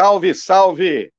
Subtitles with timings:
[0.00, 1.12] Salve, salve!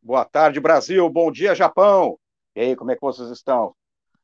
[0.00, 1.10] Boa tarde, Brasil.
[1.10, 2.16] Bom dia, Japão.
[2.54, 3.74] E aí, como é que vocês estão?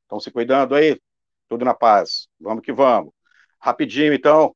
[0.03, 0.97] Estão se cuidando aí?
[1.49, 2.29] Tudo na paz.
[2.39, 3.13] Vamos que vamos.
[3.59, 4.55] Rapidinho, então,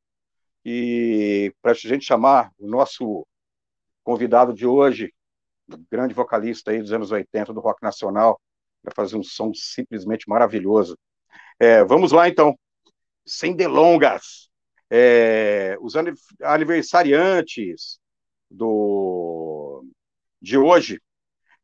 [0.65, 3.27] e para a gente chamar o nosso
[4.05, 5.13] convidado de hoje,
[5.91, 8.41] grande vocalista aí dos anos 80 do rock nacional,
[8.85, 10.97] para fazer um som simplesmente maravilhoso.
[11.59, 12.57] É, vamos lá, então.
[13.27, 14.49] Sem delongas.
[14.89, 15.95] É, os
[16.41, 17.99] aniversariantes
[18.55, 19.85] do,
[20.41, 21.01] de hoje,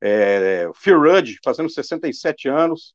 [0.00, 2.94] é, Fear Rudd, fazendo 67 anos.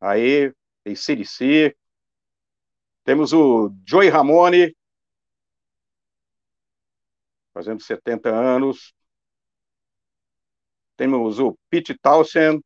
[0.00, 1.76] Aí, tem CDC.
[3.04, 4.74] Temos o Joey Ramone,
[7.52, 8.94] fazendo 70 anos.
[10.96, 12.62] Temos o Pete Townsend,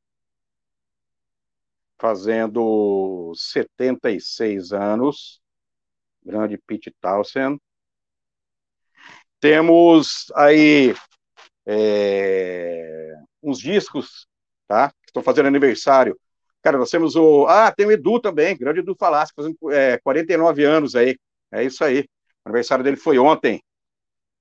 [1.99, 5.41] fazendo 76 anos.
[6.23, 7.59] Grande Pete Townsend.
[9.41, 10.95] Temos aí
[11.67, 14.27] é, uns discos,
[14.67, 14.91] tá?
[14.91, 16.19] Que estão fazendo aniversário.
[16.63, 17.47] Cara, nós temos o.
[17.47, 21.17] Ah, tem o Edu também, grande Edu Falasco, fazendo é, 49 anos aí.
[21.53, 22.01] É isso aí.
[22.45, 23.63] O aniversário dele foi ontem.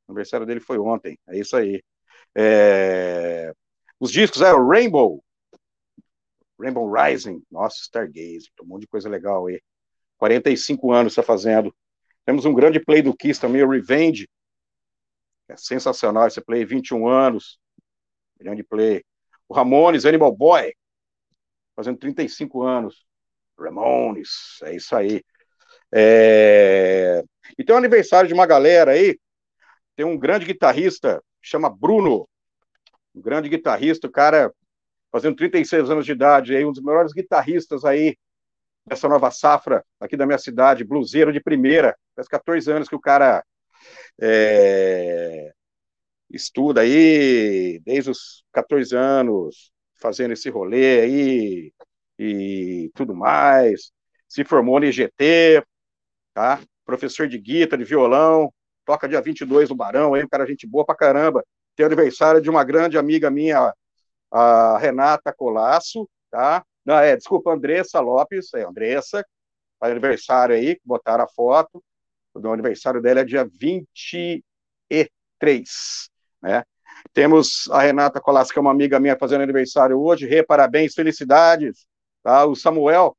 [0.08, 1.18] O aniversário dele foi ontem.
[1.28, 1.82] É isso aí.
[2.36, 3.52] É...
[4.00, 5.24] Os discos eram Rainbow,
[6.60, 9.60] Rainbow Rising, nossa, Stargaze, um monte de coisa legal aí.
[10.18, 11.74] 45 anos está fazendo.
[12.26, 14.28] Temos um grande play do Kiss também, o Revenge,
[15.50, 17.60] é sensacional esse play, 21 anos.
[18.40, 19.04] Grande play.
[19.48, 20.74] O Ramones, Animal Boy,
[21.76, 23.06] fazendo 35 anos.
[23.58, 25.24] Ramones, é isso aí.
[25.92, 27.24] É...
[27.58, 29.18] E tem um aniversário de uma galera aí.
[29.96, 32.28] Tem um grande guitarrista, chama Bruno.
[33.16, 34.54] Um grande guitarrista, o cara
[35.12, 38.16] fazendo 36 anos de idade, aí, um dos melhores guitarristas aí
[38.86, 41.98] dessa nova safra aqui da minha cidade, bluseiro de primeira.
[42.16, 43.44] Faz 14 anos que o cara
[44.22, 45.52] é,
[46.30, 51.74] estuda aí desde os 14 anos, fazendo esse rolê aí
[52.20, 53.92] e tudo mais.
[54.28, 55.64] Se formou no IGT,
[56.34, 56.60] tá?
[56.86, 58.54] Professor de guitarra, de violão,
[58.86, 61.44] toca dia 22 no Barão, aí, um cara gente boa pra caramba.
[61.76, 63.74] Tem aniversário de uma grande amiga minha,
[64.32, 66.64] a Renata Colasso, tá?
[66.86, 69.26] Não, é, desculpa, Andressa Lopes, é Andressa,
[69.80, 71.84] faz aniversário aí, botaram a foto.
[72.44, 74.44] O aniversário dela é dia 23,
[76.42, 76.64] né?
[77.14, 80.28] Temos a Renata Colas, que é uma amiga minha, fazendo aniversário hoje.
[80.28, 81.88] Rê, parabéns, felicidades.
[82.24, 82.46] Tá?
[82.46, 83.16] O Samuel,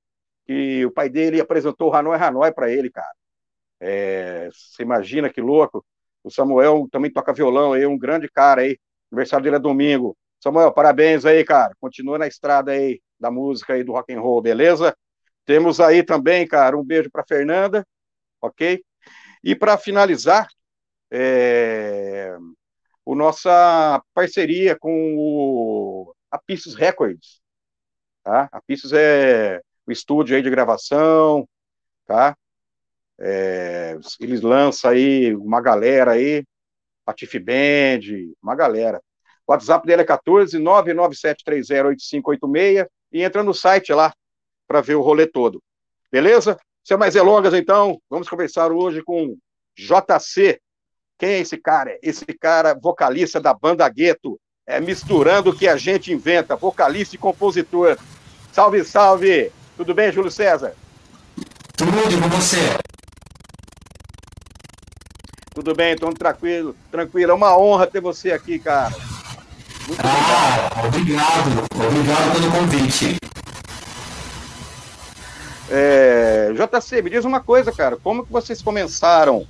[0.46, 3.12] que o pai dele apresentou o Hanoi Hanoi para ele, cara.
[3.80, 5.84] É, você imagina que louco.
[6.22, 8.78] O Samuel também toca violão aí, um grande cara aí.
[9.10, 10.16] Aniversário dele é domingo.
[10.40, 11.74] Samuel, parabéns aí, cara.
[11.80, 14.96] Continua na estrada aí da música aí do rock and roll, beleza?
[15.44, 17.86] Temos aí também, cara, um beijo para Fernanda,
[18.40, 18.84] ok?
[19.42, 20.48] E para finalizar,
[21.10, 22.36] é,
[23.04, 27.40] o nossa parceria com o, a Pisces Records,
[28.22, 28.48] tá?
[28.52, 31.48] A Pisces é o estúdio aí de gravação,
[32.06, 32.36] tá?
[33.20, 36.44] É, eles lançam aí uma galera aí,
[37.04, 38.00] Patife Band,
[38.42, 39.02] uma galera.
[39.46, 44.12] O WhatsApp dele é 14 997308586 e entra no site lá
[44.66, 45.62] para ver o rolê todo.
[46.12, 46.58] Beleza?
[46.84, 49.36] Sem mais delongas, então, vamos conversar hoje com
[49.76, 50.60] JC.
[51.18, 51.98] Quem é esse cara?
[52.02, 57.18] Esse cara, vocalista da banda Gueto, é misturando o que a gente inventa, vocalista e
[57.18, 57.98] compositor.
[58.52, 59.52] Salve, salve!
[59.76, 60.74] Tudo bem, Júlio César?
[61.76, 62.58] Tudo com você?
[65.54, 67.32] Tudo bem, estou tranquilo, tranquilo.
[67.32, 68.94] É uma honra ter você aqui, cara.
[69.86, 70.86] Muito ah, obrigado.
[70.86, 73.27] obrigado, obrigado pelo convite.
[75.70, 77.96] É, JC, me diz uma coisa, cara.
[77.96, 79.46] Como que vocês começaram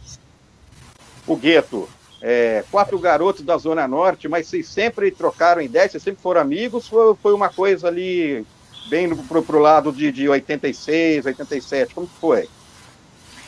[1.26, 1.88] o gueto?
[2.20, 6.92] É, quatro garotos da Zona Norte, mas vocês sempre trocaram ideias, vocês sempre foram amigos?
[6.92, 8.44] Ou foi uma coisa ali
[8.90, 11.94] bem pro, pro lado de, de 86, 87?
[11.94, 12.48] Como que foi?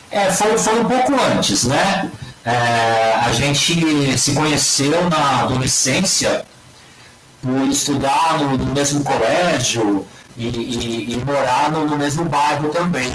[0.09, 2.11] É, foi, foi um pouco antes, né?
[2.45, 6.45] É, a gente se conheceu na adolescência
[7.41, 10.05] por estudar no, no mesmo colégio,
[10.41, 13.13] e, e, e morar no, no, mesmo bairro também.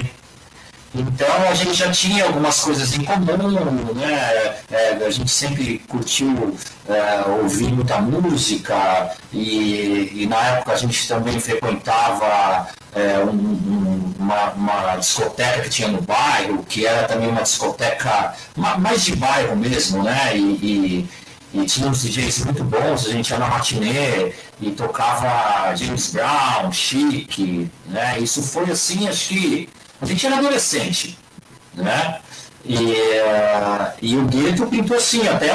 [0.95, 4.55] Então a gente já tinha algumas coisas em comum, né?
[4.71, 6.55] É, a gente sempre curtiu
[6.87, 14.13] é, ouvir muita música e, e, na época a gente também frequentava é, um, um,
[14.17, 19.55] uma, uma, discoteca que tinha no bairro, que era também uma discoteca mais de bairro
[19.55, 20.35] mesmo, né?
[20.35, 21.07] e,
[21.53, 26.71] e tinha uns DJs muito bons, a gente ia na matinê e tocava James Brown,
[26.71, 28.19] Chic, né?
[28.19, 29.69] Isso foi assim, acho que
[30.01, 31.17] a gente era adolescente,
[31.73, 32.19] né?
[32.65, 35.53] E, uh, e o Gueto pintou assim até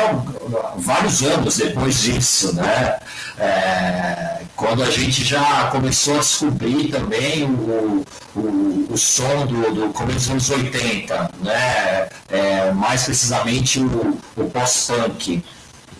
[0.76, 2.98] vários anos depois disso, né?
[3.38, 8.02] É, quando a gente já começou a descobrir também o,
[8.34, 12.08] o, o som do, do começo dos anos 80, né?
[12.30, 15.44] É, mais precisamente o, o pós-punk.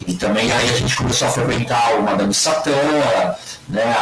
[0.06, 2.70] E também aí a gente começou a frequentar o Madame Satã,
[3.68, 3.94] né,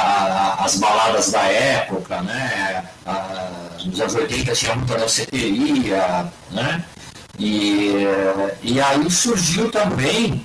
[0.58, 3.50] as baladas da época, né, a,
[3.84, 6.84] nos anos 80 tinha muita danceteria, né,
[7.38, 8.04] e,
[8.62, 10.44] e aí surgiu também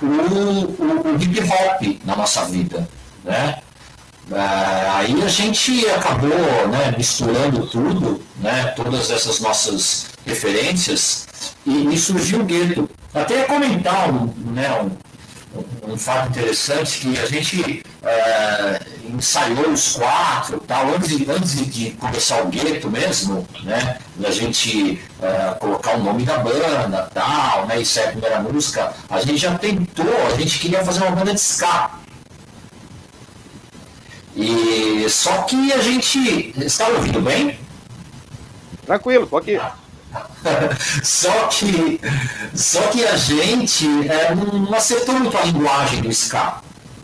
[0.00, 2.88] o, o, o hip hop na nossa vida,
[3.24, 3.58] né,
[4.32, 11.26] é, aí a gente acabou né, misturando tudo, né, todas essas nossas referências,
[11.66, 12.88] e, e surgiu o gueto.
[13.14, 20.58] Até comentar um, né, um, um, fato interessante que a gente é, ensaiou os quatro,
[20.66, 26.02] tal, antes, de, antes de começar o gueto mesmo, né, da gente é, colocar o
[26.02, 30.36] nome da banda, tal, né, isso é a primeira música, a gente já tentou, a
[30.36, 31.90] gente queria fazer uma banda de ska.
[34.36, 36.52] E só que a gente.
[36.56, 37.56] Está ouvindo bem?
[38.84, 39.60] Tranquilo, tô aqui.
[41.02, 42.00] só que
[42.54, 46.60] só que a gente é, não acertou muito a linguagem do ska.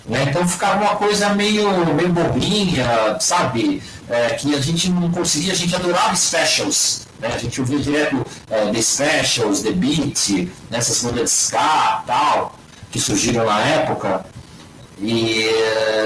[0.07, 0.25] Né?
[0.29, 3.83] Então ficava uma coisa meio, meio bobinha, sabe?
[4.09, 7.07] É, que a gente não conseguia, a gente adorava specials.
[7.21, 7.29] Né?
[7.33, 11.11] A gente ouvia direto é, The Specials, The Beat, nessas né?
[11.11, 12.59] bandas de ska tal,
[12.91, 14.25] que surgiram na época.
[15.01, 15.47] E,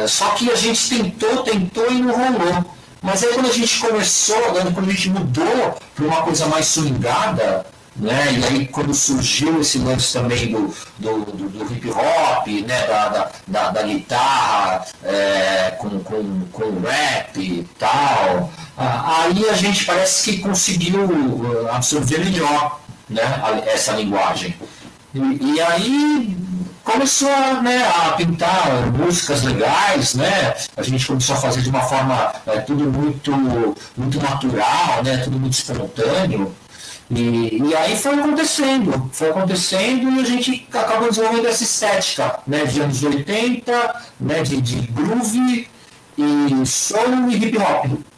[0.06, 2.64] só que a gente tentou, tentou e não rolou.
[3.04, 7.66] Mas aí quando a gente começou, quando a gente mudou para uma coisa mais swingada,
[7.94, 8.32] né?
[8.32, 12.86] E aí quando surgiu esse lance também do, do, do, do hip hop, né?
[12.86, 19.84] da, da, da, da guitarra é, com, com, com rap e tal, aí a gente
[19.84, 22.80] parece que conseguiu uh, absorver melhor
[23.10, 23.22] né?
[23.66, 24.56] essa linguagem.
[25.14, 26.36] E, e aí
[26.82, 30.54] começou né, a pintar músicas legais, né?
[30.76, 33.32] A gente começou a fazer de uma forma é, tudo muito,
[33.96, 35.18] muito natural, né?
[35.18, 36.54] Tudo muito espontâneo.
[37.10, 42.64] E, e aí foi acontecendo, foi acontecendo e a gente acabou desenvolvendo essa estética, né?
[42.64, 44.42] De anos 80, né?
[44.42, 45.68] De, de groove
[46.18, 48.13] e soul e hip hop.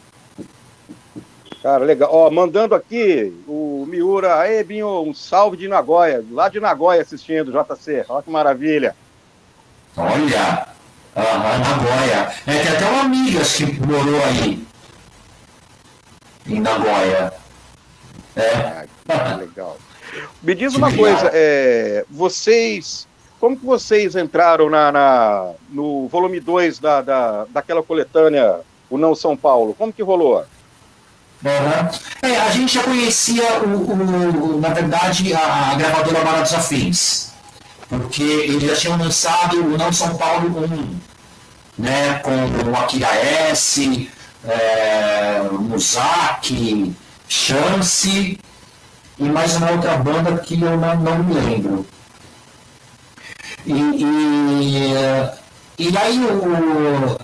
[1.66, 2.08] Cara, legal.
[2.12, 7.50] Ó, mandando aqui o Miura, aí, Binho, um salve de Nagoya, lá de Nagoya assistindo,
[7.50, 8.04] JC.
[8.08, 8.94] Olha que maravilha.
[9.96, 10.68] Olha,
[11.16, 12.32] uhum, Nagoya.
[12.46, 14.64] É, tem até uma amiga que morou aí,
[16.46, 17.32] em Nagoya.
[18.36, 18.86] É.
[19.08, 19.76] Ah, legal.
[20.40, 23.08] Me diz uma coisa, é, vocês,
[23.40, 29.16] como que vocês entraram na, na no volume 2 da, da, daquela coletânea, o Não
[29.16, 29.74] São Paulo?
[29.74, 30.46] Como que rolou?
[31.46, 32.28] Uhum.
[32.28, 37.30] É, a gente já conhecia, o, o, na verdade, a, a gravadora Baratos Afins,
[37.88, 41.00] porque eles já tinham lançado o Não São Paulo 1,
[41.78, 44.10] né, com o Akira S,
[44.44, 46.92] é, Muzaki,
[47.28, 48.40] Chance
[49.18, 51.86] e mais uma outra banda que eu não, não me lembro.
[53.64, 54.94] E, e
[55.78, 57.16] e aí o,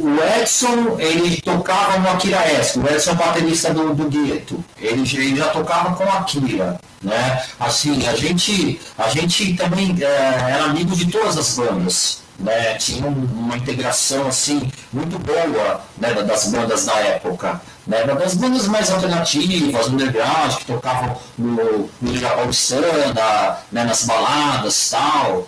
[0.00, 5.00] o Edson, ele tocava no Akira S, o Edson é baterista do, do Gueto, ele,
[5.02, 7.42] ele já tocava com a Akira, né?
[7.58, 12.74] Assim, a gente, a gente também é, era amigo de todas as bandas, né?
[12.74, 18.04] Tinha uma integração, assim, muito boa, né, das bandas da época, né?
[18.04, 25.46] Das bandas mais alternativas, underground, que tocavam no, no Liga Paulistana, né, nas baladas tal,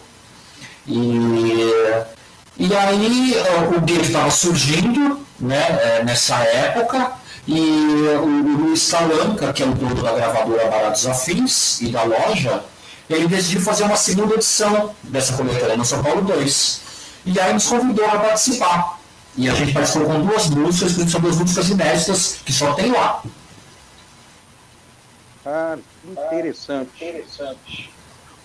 [0.87, 1.71] e
[2.63, 3.35] e aí
[3.77, 7.11] o gueto estava surgindo né, é, nessa época,
[7.49, 12.63] e o, Luiz Calanca, que é o dono da gravadora Baratos Afins e da loja,
[13.11, 16.81] ele decidiu fazer uma segunda edição dessa coletânea no São Paulo 2.
[17.27, 19.01] E aí nos convidou a participar.
[19.37, 22.93] E a gente participou com duas músicas, que são duas músicas inéditas, que só tem
[22.93, 23.25] lá.
[25.45, 26.91] Ah, interessante.
[26.95, 27.91] interessante.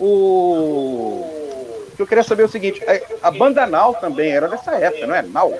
[0.00, 1.37] O
[2.02, 2.80] eu queria saber é o seguinte:
[3.22, 5.22] a banda Nau também era dessa época, não é?
[5.22, 5.58] Nau?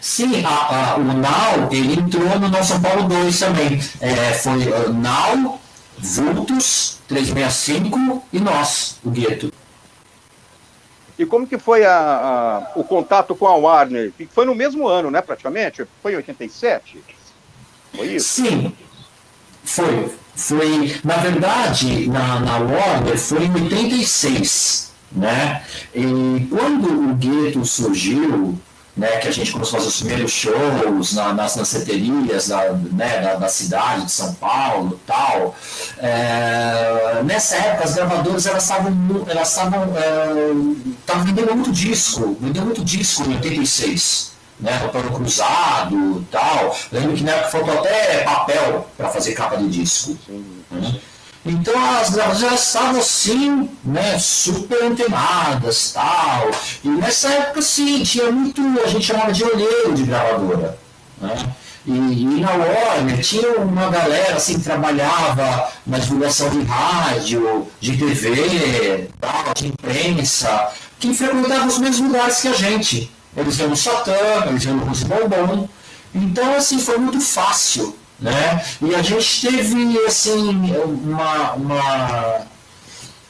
[0.00, 3.80] Sim, a, a, o Nau ele entrou no nosso São Paulo 2 também.
[4.00, 5.58] É, foi uh, Nau,
[5.98, 9.52] Vultus, 365 e nós, o Gueto.
[11.18, 14.12] E como que foi a, a, o contato com a Warner?
[14.30, 15.86] Foi no mesmo ano, né, praticamente?
[16.02, 17.02] Foi em 87?
[17.94, 18.42] Foi isso?
[18.42, 18.76] Sim,
[19.64, 20.10] foi.
[20.34, 24.91] Foi, na verdade, na, na Warner foi em 86.
[25.14, 25.62] Né?
[25.94, 28.58] E quando o gueto surgiu,
[28.96, 33.20] né, que a gente começou a fazer os primeiros shows na, nas danceterias da, né,
[33.20, 35.54] da, da, cidade de São Paulo tal.
[35.98, 38.92] É, nessa época, as gravadoras elas estavam
[39.26, 44.32] elas estavam é, vendendo muito disco, vendendo muito disco em 86.
[44.60, 46.76] Né, papel cruzado tal.
[46.92, 50.16] Lembro que na época faltou até papel para fazer capa de disco.
[50.70, 51.00] Né?
[51.44, 56.50] Então as gravadoras estavam assim, né, super antenadas tal.
[56.84, 60.78] E nessa época sim, tinha muito, a gente chamava de olheiro de gravadora.
[61.20, 61.34] Né?
[61.84, 67.96] E, e, na Warner tinha uma galera assim que trabalhava na divulgação de rádio, de
[67.96, 70.68] TV, tal, de imprensa,
[71.00, 73.10] que frequentava os mesmos lugares que a gente.
[73.36, 74.14] Eles iam no Satã,
[74.48, 75.68] eles iam no Rose Bombom.
[76.14, 78.64] Então, assim, foi muito fácil né?
[78.80, 82.40] E a gente teve assim uma, uma,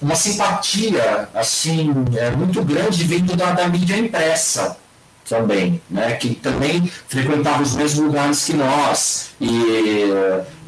[0.01, 4.77] uma simpatia assim é, muito grande vindo da, da mídia impressa
[5.33, 9.31] também, né, que também frequentava os mesmos lugares que nós.
[9.41, 10.05] E,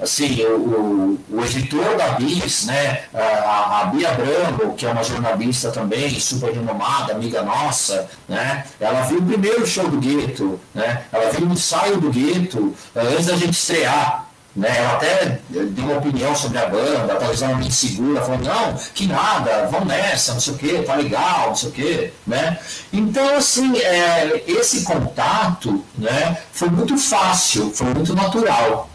[0.01, 5.71] assim, o, o editor da BIS, né, a, a Bia Branco, que é uma jornalista
[5.71, 11.31] também, super renomada, amiga nossa, né, ela viu o primeiro show do Gueto, né, ela
[11.31, 14.24] viu o ensaio do Gueto antes da gente estrear.
[14.57, 14.69] Né?
[14.77, 19.07] Ela até deu uma opinião sobre a banda, talvez ela me insegura, falando, não, que
[19.07, 22.59] nada, vamos nessa, não sei o que, tá legal, não sei o que, né?
[22.93, 28.89] Então, assim, é, esse contato né, foi muito fácil, foi muito natural.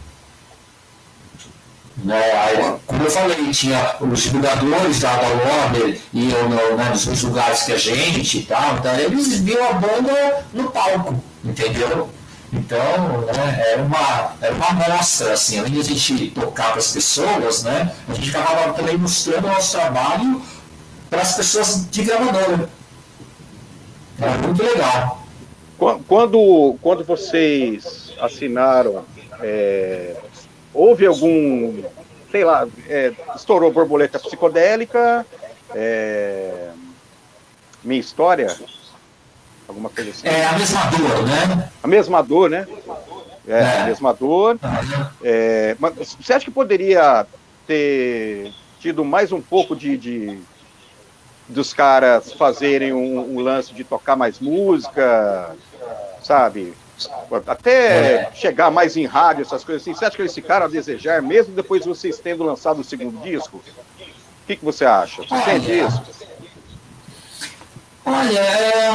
[2.06, 2.32] Né?
[2.32, 7.74] Aí, como eu falei, tinha os divulgadores da, Warner iam no, né, nos lugares que
[7.74, 12.10] a gente e tal, então eles viam a banda no palco, entendeu?
[12.52, 16.92] Então, né, era, uma, era uma amostra, assim, além de a gente tocar para as
[16.92, 20.42] pessoas, né, a gente acabava também mostrando o nosso trabalho
[21.10, 22.70] para as pessoas de gravadora.
[24.20, 25.24] Era muito legal.
[26.08, 29.06] Quando, quando vocês assinaram,
[29.40, 30.16] é,
[30.74, 31.82] houve algum,
[32.32, 35.26] sei lá, é, estourou borboleta psicodélica,
[35.74, 36.70] é,
[37.84, 38.54] minha história,
[39.70, 40.28] alguma coisa assim.
[40.28, 41.70] É a mesma dor, né?
[41.82, 42.68] A mesma dor, né?
[43.48, 43.82] É, é.
[43.82, 44.60] a mesma dor.
[45.24, 47.26] É, mas você acha que poderia
[47.66, 50.40] ter tido mais um pouco de, de
[51.48, 55.56] dos caras fazerem um, um, lance de tocar mais música,
[56.22, 56.74] sabe?
[57.48, 58.32] Até é.
[58.34, 59.94] chegar mais em rádio, essas coisas assim.
[59.94, 63.22] Você acha que eles ficaram a desejar, mesmo depois de vocês tendo lançado o segundo
[63.22, 63.58] disco?
[63.58, 65.22] O que, que você acha?
[65.24, 66.02] Você sente isso?
[68.12, 68.92] Olha, é,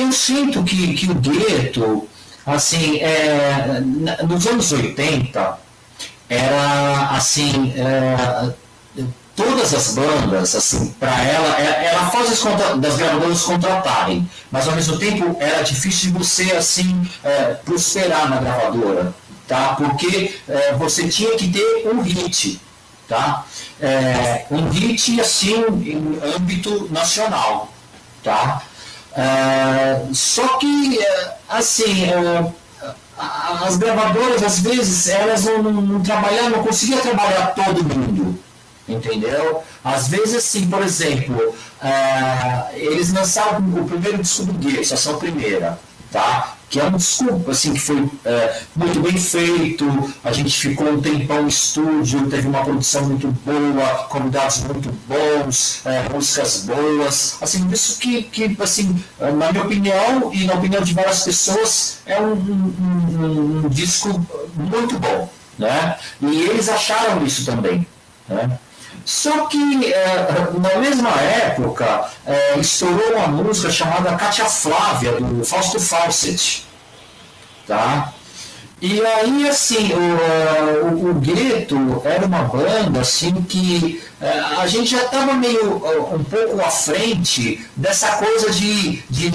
[0.00, 2.08] eu sinto que, que o gueto,
[2.46, 3.80] assim, é,
[4.22, 5.58] nos anos 80,
[6.28, 8.52] era assim, é,
[9.34, 12.40] todas as bandas, assim, para ela, é, ela faz
[12.78, 18.36] das gravadoras contratarem, mas ao mesmo tempo era difícil de você, assim, é, prosperar na
[18.36, 19.12] gravadora,
[19.48, 19.74] tá?
[19.74, 22.60] Porque é, você tinha que ter um hit,
[23.08, 23.44] tá?
[24.52, 27.72] Um hit, assim, em âmbito nacional.
[28.26, 28.60] Tá?
[29.12, 32.52] Uh, só que, uh, assim, uh,
[33.62, 38.36] as gravadoras, às vezes, elas não, não, não trabalhavam, não conseguiam trabalhar todo mundo,
[38.88, 39.62] entendeu?
[39.84, 41.54] Às vezes, assim, por exemplo,
[42.74, 45.78] eles lançaram o primeiro disco do essa é a primeira,
[46.10, 46.55] tá?
[46.68, 49.86] Que é um desculpa, assim, que foi é, muito bem feito,
[50.24, 55.80] a gente ficou um tempão no estúdio, teve uma produção muito boa, convidados muito bons,
[55.86, 60.92] é, músicas boas, assim, isso que, que, assim, na minha opinião e na opinião de
[60.92, 64.08] várias pessoas, é um, um, um, um disco
[64.54, 65.96] muito bom, né?
[66.20, 67.86] E eles acharam isso também,
[68.28, 68.58] né?
[69.06, 70.26] Só que é,
[70.58, 76.66] na mesma época é, estourou uma música chamada Cátia Flávia, do Fausto Fawcett.
[77.68, 78.12] Tá?
[78.80, 84.90] E aí, assim, o, o, o Gueto era uma banda assim que é, a gente
[84.90, 85.76] já estava meio
[86.14, 89.32] um pouco à frente dessa coisa de, de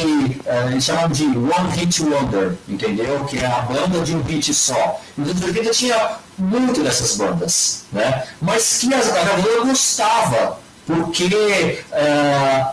[0.69, 3.25] eles chamam de One Hit Wonder, entendeu?
[3.25, 5.01] Que é a banda de um hit só.
[5.17, 8.24] Então, o Gueto tinha muito dessas bandas, né?
[8.39, 12.65] Mas que a gravadora gostava, porque é,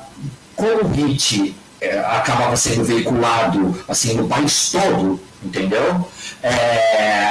[0.54, 6.06] como o hit é, acabava sendo veiculado assim no país todo, entendeu?
[6.42, 7.28] É,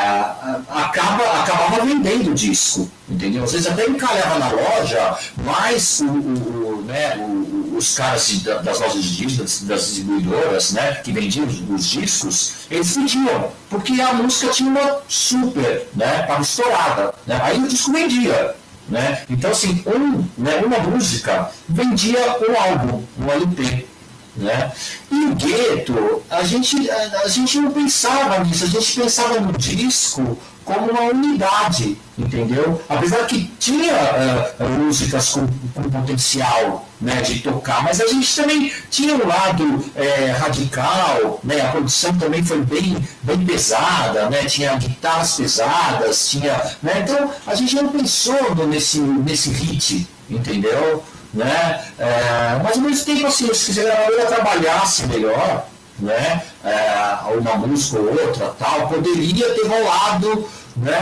[0.70, 3.44] acaba, acabava vendendo disco, entendeu?
[3.44, 8.80] Às vezes até encalhava na loja, mas o, o, né, o, os caras de, das
[8.80, 14.14] lojas de discos, das distribuidoras, né, que vendiam os, os, discos, eles vendiam, porque a
[14.14, 17.40] música tinha uma super, né, para estourada, né?
[17.42, 18.56] aí o disco vendia.
[18.90, 19.24] Né?
[19.30, 23.86] Então, assim, um, né, uma música vendia um álbum, um LP.
[24.38, 24.72] Né?
[25.12, 29.52] E no gueto, a gente, a, a, gente não pensava nisso, a gente pensava no
[29.54, 32.80] disco como uma unidade, entendeu?
[32.90, 33.94] Apesar que tinha
[34.60, 39.86] uh, músicas com, com, potencial né, de tocar, mas a gente também tinha um lado
[39.96, 46.54] é, radical, né, a produção também foi bem, bem pesada, né, tinha guitarras pesadas, tinha,
[46.84, 51.02] né, então a gente não pensou nesse, nesse hit, entendeu?
[51.38, 51.86] Né?
[52.00, 55.68] É, mas ao mesmo tempo, assim, se a gravadora trabalhasse melhor,
[56.00, 61.00] né, é, uma música ou outra, tal, poderia ter rolado né,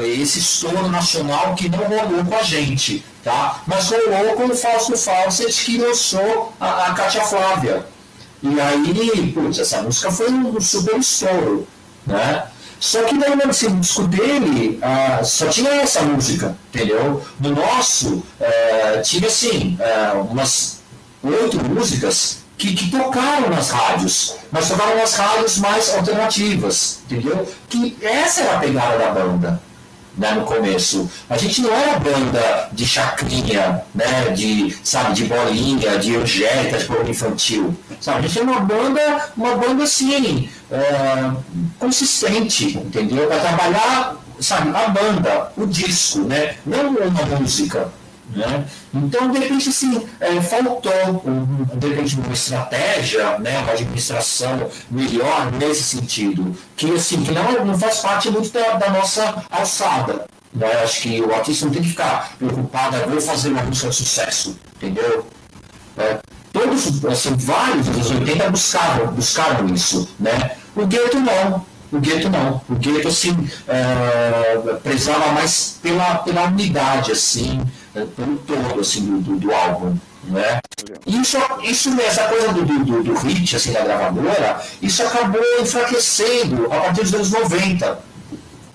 [0.00, 3.60] é, esse estouro nacional que não rolou com a gente, tá?
[3.66, 7.86] mas rolou com o Fausto Fawcett que lançou a, a Cátia Flávia.
[8.42, 11.66] E aí, putz, essa música foi um super estouro.
[12.06, 12.44] Né?
[12.84, 13.50] Só que daí no
[13.80, 17.24] disco dele ah, só tinha essa música, entendeu?
[17.40, 20.80] No nosso eh, tinha assim, eh, umas
[21.22, 27.48] oito músicas que, que, tocaram nas rádios, mas tocaram nas rádios mais alternativas, entendeu?
[27.70, 29.62] Que essa era a pegada da banda
[30.16, 31.10] né, no começo.
[31.28, 36.84] A gente não era banda de chacrinha, né, de, sabe, de bolinha, de angélica, de
[36.84, 37.76] programa infantil.
[38.00, 38.18] Sabe?
[38.18, 41.30] A gente é uma banda, uma banda assim, é,
[41.78, 43.26] consistente, entendeu?
[43.26, 46.56] Para trabalhar, sabe, a banda, o disco, né?
[46.64, 47.88] Não uma música.
[48.30, 48.64] Né?
[48.92, 50.92] Então, de repente, assim, é, faltou,
[51.76, 57.78] de repente, uma estratégia, né, uma administração melhor nesse sentido, que, assim, que não, não
[57.78, 60.26] faz parte muito da, da nossa alçada.
[60.52, 60.72] Né?
[60.82, 64.58] Acho que o artista não tem que ficar preocupado, vou fazer uma música de sucesso,
[64.76, 65.26] entendeu?
[65.96, 66.18] É,
[66.52, 70.56] todos, assim, vários dos 80 buscaram, buscaram isso, né?
[70.74, 71.64] O Gueto não,
[71.94, 72.60] o gueto não.
[72.68, 77.62] O gueto, assim, é, prezava mais pela, pela unidade, assim,
[77.94, 79.96] é, pelo todo, assim, do, do, álbum.
[80.24, 80.58] Né?
[81.06, 86.80] Isso, isso, essa coisa do, do, do hit, assim, da gravadora, isso acabou enfraquecendo a
[86.80, 88.00] partir dos anos 90.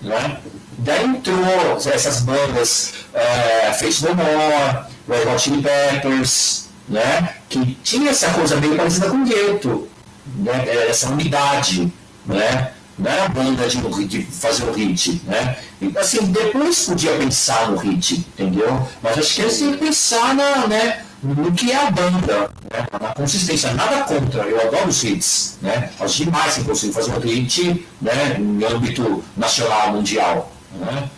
[0.00, 0.40] Né?
[0.78, 7.34] Daí entrou essas bandas é, Face No More, Red Hot Chili Peppers, né?
[7.48, 9.88] que tinha essa coisa meio parecida com o gueto,
[10.36, 10.88] né?
[10.88, 11.92] essa unidade.
[12.24, 12.72] Né?
[13.00, 15.56] Não era banda de, de fazer um hit, né?
[15.80, 18.86] E, assim, depois podia pensar no hit, entendeu?
[19.02, 22.86] Mas acho que eles têm que pensar na, né, no que é a banda, né?
[23.00, 23.72] na consistência.
[23.72, 25.90] Nada contra, eu adoro os hits, né?
[25.98, 31.10] Acho demais que consigo fazer um hit né, em âmbito nacional, mundial, né?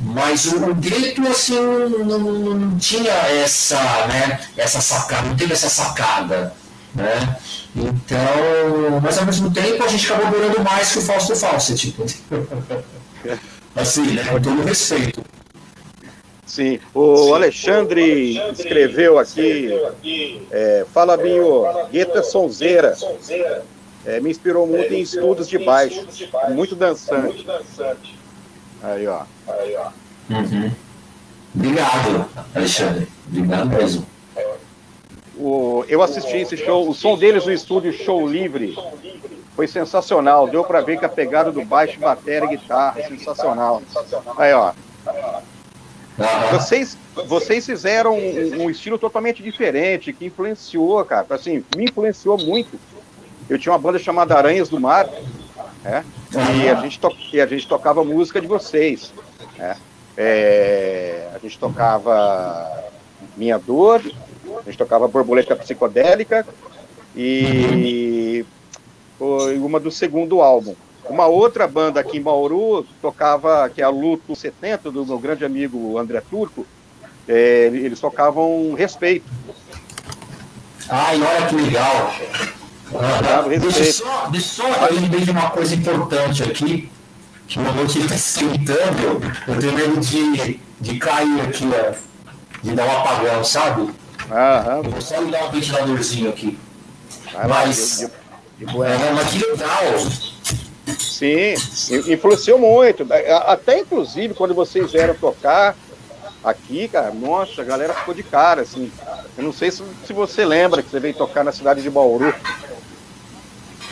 [0.00, 5.68] Mas o, o Gueto, assim, não, não, tinha essa, né, essa sacada, não teve essa
[5.68, 6.54] sacada,
[6.94, 7.36] né?
[7.74, 11.92] Então, mas ao mesmo tempo a gente acabou durando mais que o Fausto Fawcett.
[11.92, 12.04] Tipo.
[13.74, 14.24] assim, né?
[14.24, 15.22] Com todo respeito.
[16.46, 19.72] Sim, o Alexandre escreveu aqui,
[20.52, 22.96] é, fala Binho, Guetta Sonzeira,
[24.06, 26.06] é, me inspirou muito em estudos de baixo,
[26.50, 27.44] muito dançante.
[28.82, 29.24] Aí, ó.
[30.30, 30.70] Uhum.
[31.56, 33.08] Obrigado, Alexandre.
[33.26, 34.06] Obrigado mesmo.
[35.36, 38.76] O, eu assisti esse show, o som deles no estúdio Show Livre
[39.56, 40.48] foi sensacional.
[40.48, 43.82] Deu para ver que a pegada do baixo, bateria e guitarra sensacional.
[44.36, 44.72] Aí, ó.
[46.52, 51.26] Vocês, vocês fizeram um, um, estilo totalmente diferente, que influenciou, cara.
[51.30, 52.78] Assim, me influenciou muito.
[53.48, 55.08] Eu tinha uma banda chamada Aranhas do Mar,
[55.82, 56.04] né?
[56.62, 57.00] e, a gente
[57.32, 59.12] e a gente tocava música de vocês.
[59.58, 59.76] Né?
[60.16, 62.84] É, a gente tocava
[63.36, 64.00] Minha Dor,
[64.58, 66.46] a gente tocava Borboleta Psicodélica
[67.16, 68.44] e
[69.18, 70.74] foi uma do segundo álbum.
[71.08, 75.44] Uma outra banda aqui em Bauru tocava, que é a Luto 70, do meu grande
[75.44, 76.66] amigo André Turco,
[77.28, 79.30] é, eles tocavam Respeito.
[80.88, 82.14] Ai, olha que legal.
[82.94, 86.90] Ah, deixa só, deixa só eu lembrei de uma coisa importante aqui,
[87.48, 91.94] que o meu noite está esquentando, eu tenho medo de, de cair aqui, ó,
[92.62, 93.90] de dar um apagão, sabe?
[94.30, 94.82] Aham.
[94.82, 96.58] Vou só ligar um ventiladorzinho aqui.
[97.32, 98.08] Vai mas, lá,
[98.58, 100.98] de, de, de é, mas que legal.
[100.98, 101.54] Sim,
[102.12, 103.06] influenciou muito.
[103.46, 105.76] Até inclusive quando vocês vieram tocar
[106.42, 108.92] aqui, cara, nossa, a galera ficou de cara, assim.
[109.36, 112.34] Eu não sei se, se você lembra que você veio tocar na cidade de Bauru.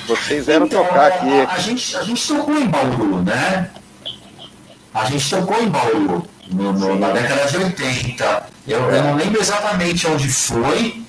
[0.07, 1.41] Vocês vieram então, tocar aqui.
[1.41, 3.71] A, a, gente, a gente tocou em Bauru, né?
[4.93, 8.52] A gente tocou em Bauru no, no, na década de 80.
[8.67, 11.03] Eu, eu, não lembro exatamente onde foi,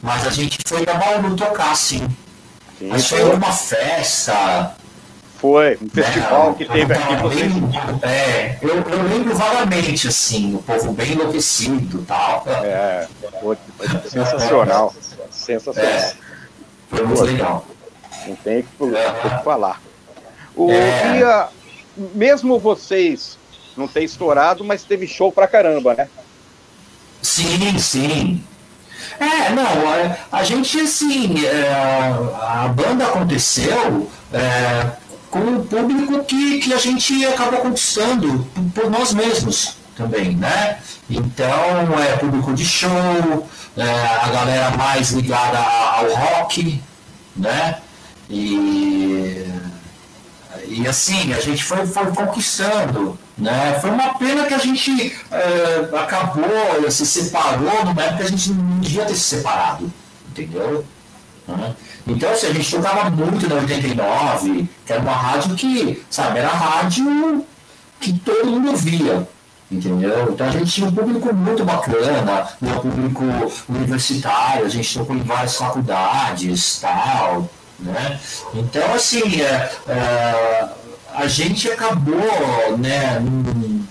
[0.00, 2.06] mas a gente foi para Bauru tocar, sim.
[2.78, 4.74] sim mas foi uma festa.
[5.36, 7.16] Foi, um festival né, que teve aqui.
[7.34, 12.44] Bem, é, eu, eu lembro vagamente, assim, o povo bem enlouquecido e tal.
[12.46, 13.08] É,
[13.40, 13.56] foi
[14.08, 14.94] sensacional.
[15.30, 15.90] Sensacional.
[15.90, 16.14] É.
[16.88, 17.66] Foi muito legal.
[18.26, 19.80] Não tem que, que falar.
[20.54, 21.12] O é...
[21.12, 21.48] dia,
[22.14, 23.38] mesmo vocês
[23.76, 26.08] não ter estourado, mas teve show pra caramba, né?
[27.22, 28.44] Sim, sim.
[29.18, 34.90] É, não, a, a gente, assim, é, a banda aconteceu é,
[35.30, 40.78] com o público que, que a gente acabou conquistando por, por nós mesmos também, né?
[41.08, 46.82] Então, é público de show, é, a galera mais ligada ao rock,
[47.36, 47.78] né?
[48.28, 49.46] E,
[50.66, 53.18] e assim, a gente foi, foi conquistando.
[53.38, 53.78] Né?
[53.80, 58.52] Foi uma pena que a gente é, acabou, se separou numa época que a gente
[58.52, 59.90] não devia ter se separado,
[60.30, 60.84] entendeu?
[61.48, 61.74] Né?
[62.06, 66.48] Então, assim, a gente tocava muito na 89, que era uma rádio que, sabe, era
[66.48, 67.44] rádio
[68.00, 69.26] que todo mundo ouvia,
[69.70, 70.32] entendeu?
[70.32, 73.24] Então a gente tinha um público muito bacana, um público
[73.68, 78.18] universitário, a gente tocou em várias faculdades, tal, né?
[78.54, 80.68] Então, assim, é, é,
[81.14, 83.84] a gente acabou, né, num,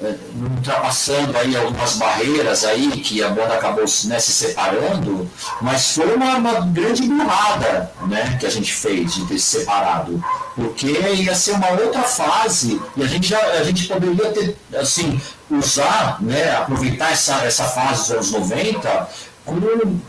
[0.00, 0.14] é,
[0.56, 5.28] ultrapassando aí algumas barreiras aí que a banda acabou né, se separando,
[5.60, 10.22] mas foi uma, uma, grande burrada né, que a gente fez de ter se separado,
[10.54, 15.20] porque ia ser uma outra fase e a gente já a gente poderia ter assim
[15.50, 19.08] usar, né, aproveitar essa, essa fase dos anos 90
[19.44, 19.60] com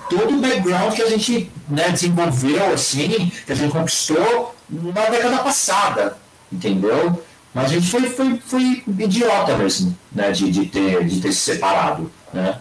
[0.10, 5.40] todo o background que a gente né, desenvolveu assim, que a gente conquistou na década
[5.40, 6.18] passada,
[6.52, 7.22] entendeu?
[7.54, 11.40] Mas a gente foi, foi, foi idiota mesmo, né, de, de, ter, de ter se
[11.54, 12.58] separado, né?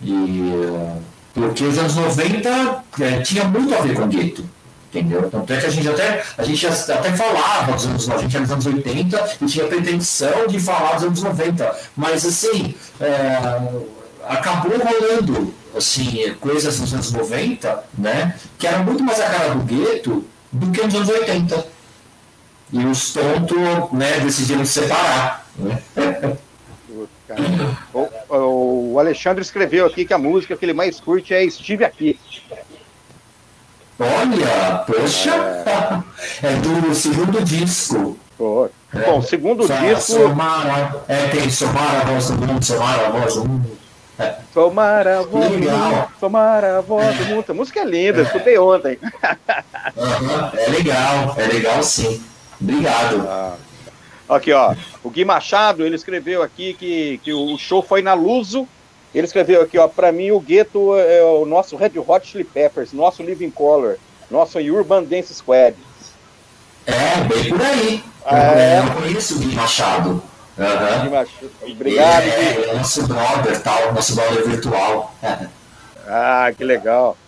[0.00, 0.52] E,
[1.34, 4.48] porque os anos 90 é, tinha muito a ver com gueto,
[4.88, 5.28] entendeu?
[5.28, 8.36] Tanto é que a gente até, a gente até falava dos anos 90, a gente
[8.36, 13.38] era nos anos 80 e tinha pretensão de falar dos anos 90, mas assim, é,
[14.28, 19.64] acabou rolando assim, coisas nos anos 90, né, que eram muito mais a cara do
[19.64, 21.77] gueto do que nos anos 80
[22.72, 25.46] e os tontos né, decidiram se separar.
[25.56, 25.82] Né?
[27.92, 28.08] O,
[28.92, 32.18] o, Alexandre escreveu aqui que a música que ele mais curte é Estive Aqui.
[33.98, 35.34] Olha, poxa,
[36.42, 38.16] é, é do segundo disco.
[38.36, 38.70] Pô.
[38.94, 39.00] É.
[39.00, 40.12] Bom, segundo disco.
[40.12, 43.78] Somara, é, tem Somar a voz do mundo, Somar a voz do mundo.
[44.18, 44.34] É.
[44.54, 47.44] Somar a voz do mundo, Somar a voz do mundo.
[47.48, 48.22] A música é linda, é.
[48.22, 48.98] escutei ontem.
[49.96, 52.22] Uhum, é legal, é legal sim.
[52.60, 53.26] Obrigado.
[53.28, 53.56] Ah.
[54.28, 54.74] Aqui, ó.
[55.02, 58.68] O Gui Machado, ele escreveu aqui que, que o show foi na Luso.
[59.14, 62.92] Ele escreveu aqui, ó, para mim o Gueto é o nosso Red Hot Chili Peppers,
[62.92, 63.96] nosso Living Color,
[64.30, 65.74] nosso Urban Dance Squad.
[66.86, 68.04] É, bem por aí.
[68.26, 68.80] É.
[68.80, 70.22] Eu conheço o Gui Machado.
[70.58, 71.72] Uhum.
[71.72, 72.30] Obrigado, Gui.
[72.30, 75.14] É, é nosso brother, tal, nosso brother virtual.
[76.10, 77.18] Ah, que legal.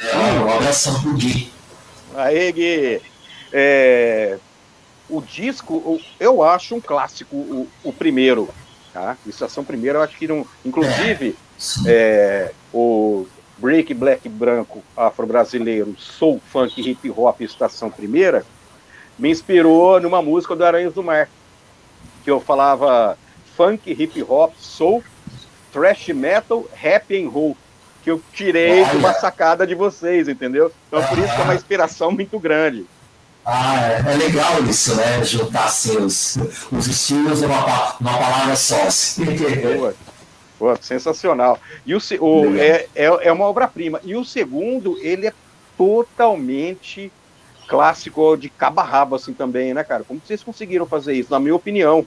[0.00, 1.52] É, um abração pro Gui.
[2.14, 3.02] Aí, Gui.
[3.52, 4.38] É,
[5.12, 8.48] o disco, eu acho um clássico, o, o primeiro.
[8.92, 9.16] Tá?
[9.26, 10.46] Estação Primeira, eu acho que não.
[10.64, 11.34] Inclusive,
[11.86, 18.44] é, é, o Break Black Branco Afro-Brasileiro, Soul Funk Hip Hop Estação Primeira,
[19.18, 21.28] me inspirou numa música do Aranhas do Mar,
[22.24, 23.16] que eu falava
[23.56, 25.02] funk, hip hop, soul,
[25.72, 27.56] thrash metal, rap and roll,
[28.02, 30.72] que eu tirei de uma sacada de vocês, entendeu?
[30.88, 32.86] Então por isso que é uma inspiração muito grande.
[33.44, 35.24] Ah, é, é, legal isso, né?
[35.24, 36.38] Juntar assim, os,
[36.70, 38.80] os estilos numa, numa palavra só.
[38.82, 39.24] Assim.
[39.76, 39.94] Boa.
[40.58, 41.58] Boa, sensacional.
[41.84, 44.00] E o, o é, é, é uma obra-prima.
[44.04, 45.32] E o segundo, ele é
[45.76, 47.10] totalmente
[47.66, 50.04] clássico de cabo rabo, assim, também, né, cara?
[50.04, 51.32] Como vocês conseguiram fazer isso?
[51.32, 52.06] Na minha opinião,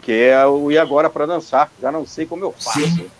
[0.00, 1.72] que é o E Agora para Dançar.
[1.80, 2.80] Já não sei como eu faço.
[2.80, 3.10] Sim.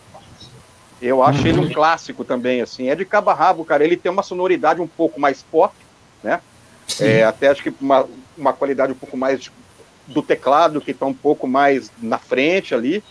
[1.00, 1.72] Eu acho ele um uhum.
[1.72, 2.88] clássico também, assim.
[2.88, 3.82] É de cabo rabo, cara.
[3.82, 5.74] Ele tem uma sonoridade um pouco mais pop,
[6.22, 6.40] né?
[7.00, 9.50] É, até acho que uma, uma qualidade um pouco mais
[10.06, 13.02] do teclado, que está um pouco mais na frente ali.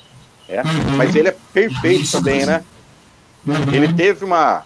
[0.48, 0.62] É.
[0.62, 0.98] Uhum.
[0.98, 2.52] Mas ele é perfeito Isso também, mesmo.
[2.52, 2.64] né?
[3.48, 3.74] Uhum.
[3.74, 4.64] Ele teve uma.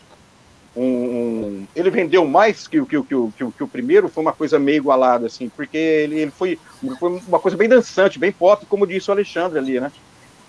[0.75, 4.59] Um, um, ele vendeu mais que, que, que, que, que o primeiro, foi uma coisa
[4.59, 6.59] meio igualada, assim, porque ele, ele foi,
[6.99, 9.89] foi uma coisa bem dançante, bem pop, como disse o Alexandre ali, né?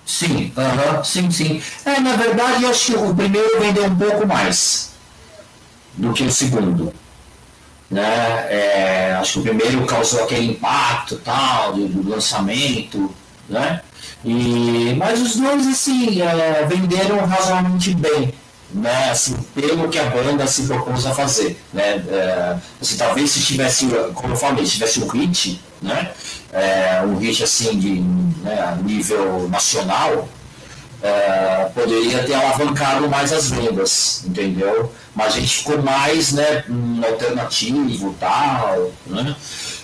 [0.05, 1.63] Sim, uh -huh, sim, sim.
[1.85, 4.95] É, na verdade, eu acho que o primeiro vendeu um pouco mais
[5.95, 6.93] do que o segundo
[7.91, 8.47] né?
[8.51, 13.15] É, acho que o primeiro causou aquele impacto tal do, do lançamento,
[13.49, 13.81] né?
[14.25, 18.35] E, mas os dois assim é, venderam razoavelmente bem,
[18.73, 19.11] né?
[19.11, 22.03] Assim, pelo que a banda se propôs a fazer, né?
[22.09, 26.11] É, assim, talvez se tivesse, como eu falei, se tivesse um hit, né?
[26.53, 28.01] É, um hit assim de
[28.43, 30.29] né, nível nacional,
[31.03, 31.36] é,
[31.77, 34.91] poderia ter alavancado mais as vendas, entendeu?
[35.15, 36.65] Mas a gente ficou mais né,
[37.07, 39.37] alternativo tal, né?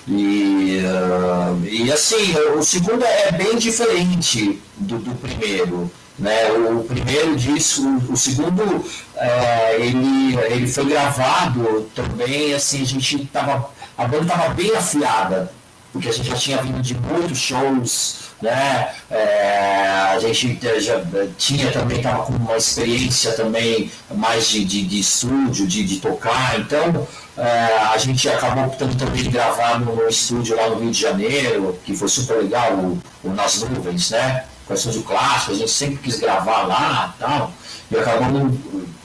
[0.09, 5.91] E, uh, e assim, o segundo é bem diferente do, do primeiro.
[6.19, 6.51] Né?
[6.53, 8.85] O primeiro disco, o segundo,
[9.17, 15.53] é, ele, ele foi gravado também, assim, a gente tava, a banda estava bem afiada,
[15.93, 18.93] porque a gente já tinha vindo de muitos shows, né?
[19.09, 21.01] É, a gente já
[21.39, 26.59] tinha também, estava com uma experiência também mais de, de, de estúdio, de, de tocar,
[26.59, 27.07] então
[27.39, 31.79] é, a gente acabou optando também de gravar no, estúdio lá no Rio de Janeiro,
[31.85, 34.45] que foi super legal, o, o Nas Nuvens, né?
[34.67, 37.53] Com estúdio clássico, a gente sempre quis gravar lá e tal,
[37.91, 38.59] e acabamos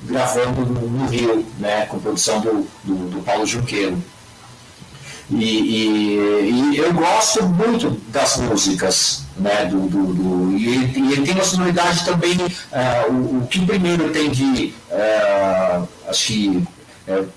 [0.03, 1.85] gravando no, no Rio, né?
[1.85, 4.01] Com produção do, do, do Paulo Junqueiro.
[5.29, 9.65] E, e, e, eu gosto muito das músicas, né?
[9.65, 14.29] Do, do, do e, e, tem uma sonoridade também, uh, o, o, que primeiro tem
[14.31, 16.63] de, uh, acho que,
[17.09, 17.27] uh,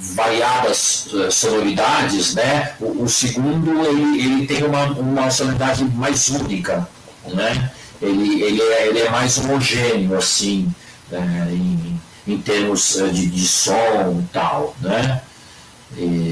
[0.00, 2.72] variadas sonoridades, né?
[2.80, 6.88] O, o, segundo, ele, ele tem uma, uma sonoridade mais única,
[7.26, 7.70] né?
[8.00, 10.72] Ele, ele, é, ele é mais homogêneo, assim,
[11.50, 15.20] em, em termos de, de som e tal, né?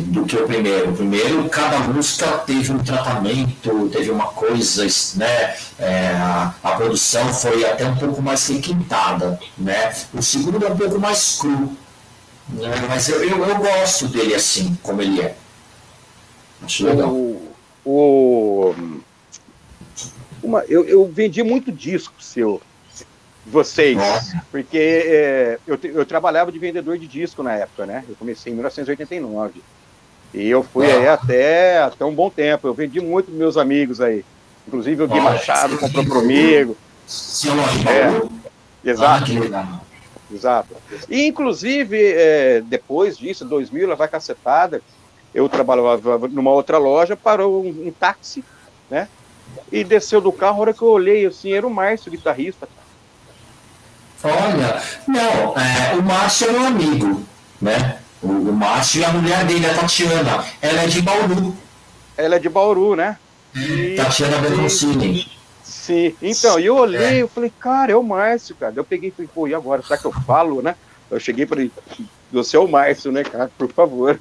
[0.07, 0.91] Do que o primeiro.
[0.91, 5.57] O primeiro, cada música teve um tratamento, teve uma coisa, né?
[5.79, 9.95] É, a, a, produção foi até um pouco mais requintada, né?
[10.15, 11.77] O segundo é um pouco mais cru,
[12.49, 12.87] né?
[12.89, 15.35] mas eu, eu, eu gosto dele assim, como ele é.
[16.63, 17.11] Acho legal.
[17.11, 17.53] O,
[17.85, 18.75] o
[20.43, 22.61] uma, eu, eu vendi muito disco seu
[23.47, 23.99] vocês,
[24.51, 28.05] porque é, eu, eu trabalhava de vendedor de disco na época, né?
[28.09, 29.63] Eu comecei em 1989
[30.33, 32.69] e eu fui aí até, até um bom tempo.
[32.69, 34.25] Eu vendi muito meus amigos aí,
[34.69, 36.77] inclusive o Gui Machado comprou comigo.
[37.07, 39.33] Seu é, exato.
[40.33, 40.77] Exato.
[41.09, 44.81] E inclusive é, depois disso, 2000, lá vai cacetada,
[45.35, 48.45] eu trabalhava numa outra loja, parou um, um táxi,
[48.89, 49.09] né?
[49.73, 52.69] E desceu do carro, a hora que eu olhei, assim, era o Márcio, guitarrista,
[54.23, 57.23] Olha, não, é, o Márcio é meu amigo,
[57.61, 57.99] né?
[58.23, 61.57] O, o Márcio e a mulher dele, a Tatiana, ela é de Bauru.
[62.17, 63.17] Ela é de Bauru, né?
[63.55, 65.27] E, Tatiana Bertoncini.
[65.63, 67.23] Sim, então, eu olhei, é.
[67.23, 68.75] eu falei, cara, é o Márcio, cara.
[68.77, 69.83] Eu peguei e falei, pô, e agora?
[69.83, 70.75] Será que eu falo, né?
[71.11, 71.71] Eu cheguei e falei,
[72.31, 74.19] você é o Márcio, né, cara, por favor.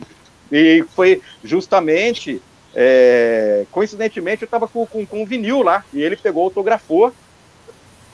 [0.52, 2.42] E foi justamente,
[2.74, 7.14] é, coincidentemente, eu tava com, com, com um vinil lá, e ele pegou, autografou,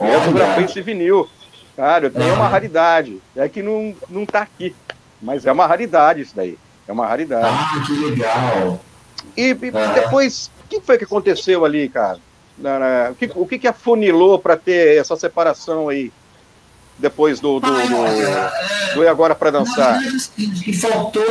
[0.00, 1.28] e autografou esse vinil.
[1.76, 3.20] Cara, eu tenho uma raridade.
[3.36, 4.74] É que não, não tá aqui.
[5.20, 6.58] Mas é uma raridade isso daí.
[6.88, 7.46] É uma raridade.
[7.46, 8.80] Ah, que legal.
[9.36, 9.54] E, e
[9.94, 12.18] depois, o que foi que aconteceu ali, cara?
[13.10, 16.10] O, que, o que, que afunilou para ter essa separação aí?
[16.98, 20.00] Depois do, do, do, do E Agora para Dançar?
[20.38, 21.22] E faltou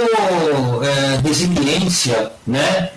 [0.84, 2.92] é, resiliência, né?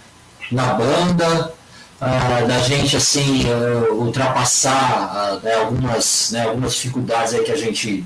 [0.52, 1.54] Na banda,
[2.00, 7.56] uh, da gente assim uh, ultrapassar uh, né, algumas, né, algumas dificuldades aí que a
[7.56, 8.04] gente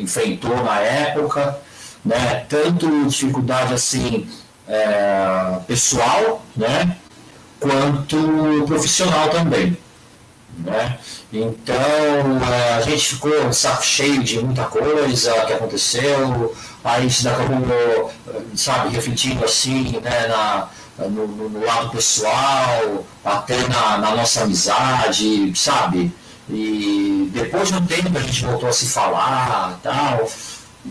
[0.00, 1.58] enfrentou na época,
[2.04, 4.28] né, tanto dificuldade assim
[5.66, 6.96] pessoal, né,
[7.58, 9.76] quanto profissional também.
[10.58, 10.98] Né?
[11.32, 11.74] Então
[12.76, 18.12] a gente ficou de saco cheio de muita coisa que aconteceu, aí gente acabou,
[18.54, 20.68] sabe, refletindo assim né, na,
[21.08, 26.12] no, no, lado pessoal, até na, na, nossa amizade, sabe?
[26.48, 30.28] E depois de um tempo a gente voltou a se falar tal.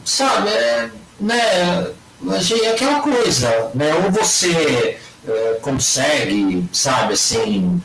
[0.06, 1.92] Sabe, é, né,
[2.64, 3.94] é aquela coisa, né?
[3.96, 7.82] Ou você é, consegue, sabe, assim,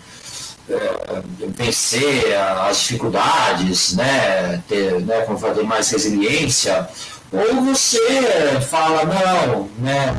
[0.69, 4.63] é, vencer as dificuldades, né?
[4.69, 6.89] Ter, né, como fazer mais resiliência,
[7.33, 10.15] ou você fala, não, né?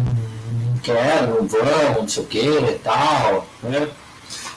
[0.85, 3.87] Quero, não vão, não sei o que e tal, né?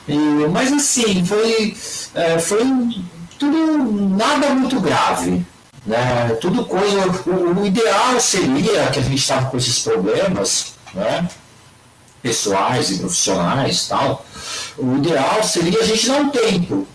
[0.07, 0.17] E,
[0.53, 1.77] mas assim, foi,
[2.15, 2.63] é, foi
[3.39, 5.45] tudo nada muito grave.
[5.87, 6.37] Né?
[6.41, 7.07] Tudo coisa.
[7.27, 11.29] O, o ideal seria que a gente estava com esses problemas, né?
[12.23, 14.25] pessoais e profissionais tal.
[14.77, 16.87] O ideal seria a gente dar um tempo.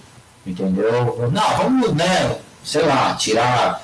[0.45, 1.29] Entendeu?
[1.31, 3.81] Não, vamos, né, sei lá, tirar,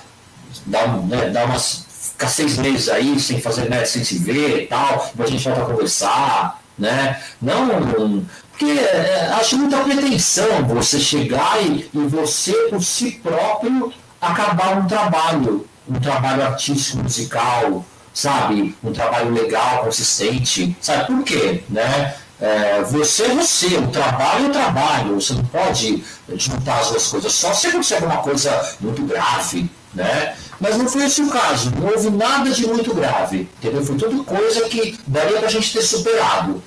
[0.66, 1.86] dar, né, dar umas
[2.20, 5.44] ficar seis meses aí sem fazer, né, sem se ver e tal, depois a gente
[5.46, 7.22] volta a conversar, né?
[7.42, 14.78] Não, porque é, acho muita pretensão você chegar e, e você por si próprio acabar
[14.78, 18.76] um trabalho, um trabalho artístico, musical, sabe?
[18.84, 21.08] Um trabalho legal, consistente, sabe?
[21.08, 22.16] Por quê, né?
[22.42, 26.04] é, você é você, o trabalho é o trabalho, você não pode
[26.36, 30.36] juntar as duas coisas, só se acontecer alguma coisa muito grave, né?
[30.60, 33.84] Mas não foi esse o caso, não houve nada de muito grave, entendeu?
[33.84, 36.62] Foi tudo coisa que daria para a gente ter superado.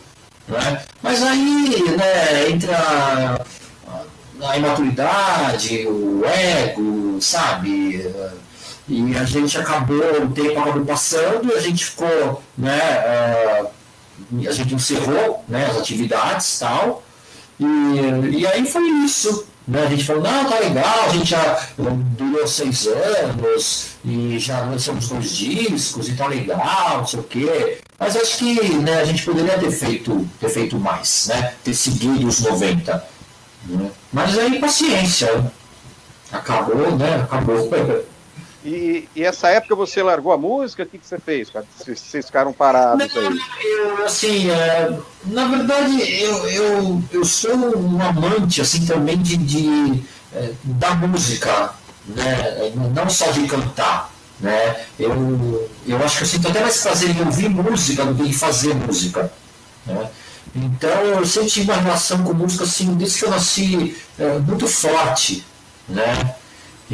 [0.49, 0.83] Né?
[1.03, 3.45] Mas aí né, entra
[4.41, 8.13] a imaturidade, o ego, sabe?
[8.89, 12.81] E a gente acabou, o tempo acabou passando a gente ficou, né?
[14.33, 17.03] Uh, a gente encerrou né, as atividades tal.
[17.61, 19.47] E, e aí foi isso.
[19.67, 19.85] Né?
[19.85, 25.09] A gente falou, não, tá legal, a gente já durou seis anos e já lançamos
[25.09, 27.79] dois discos e tá legal, não sei o quê.
[27.99, 31.55] Mas acho que né, a gente poderia ter feito, ter feito mais, né?
[31.63, 33.05] ter seguido os 90.
[33.67, 33.91] Né?
[34.13, 35.53] Mas aí paciência.
[36.33, 37.17] Acabou, né?
[37.23, 37.69] Acabou.
[38.65, 40.85] E, e, essa época você largou a música?
[40.85, 41.51] O que, que você fez?
[41.85, 43.41] Vocês ficaram parados aí?
[43.65, 50.03] Eu, assim, é, na verdade, eu, eu, eu sou um amante assim, também de, de
[50.33, 51.73] é, da música,
[52.07, 52.73] né?
[52.95, 54.13] não só de cantar.
[54.39, 54.87] Né?
[54.99, 58.33] Eu, eu acho que eu sinto até mais prazer em ouvir música do que em
[58.33, 59.33] fazer música.
[59.87, 60.09] Né?
[60.55, 64.69] Então eu sempre tive uma relação com música assim, desde que eu nasci, é, muito
[64.69, 65.45] forte.
[65.89, 66.35] Né?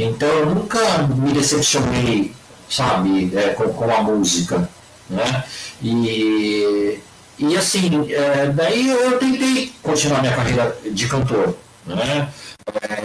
[0.03, 2.33] Então eu nunca me decepcionei,
[2.71, 4.69] sabe, é, com, com a música.
[5.11, 5.45] Né?
[5.83, 7.01] E,
[7.39, 11.57] e assim, é, daí eu tentei continuar minha carreira de cantor.
[11.85, 12.29] Né?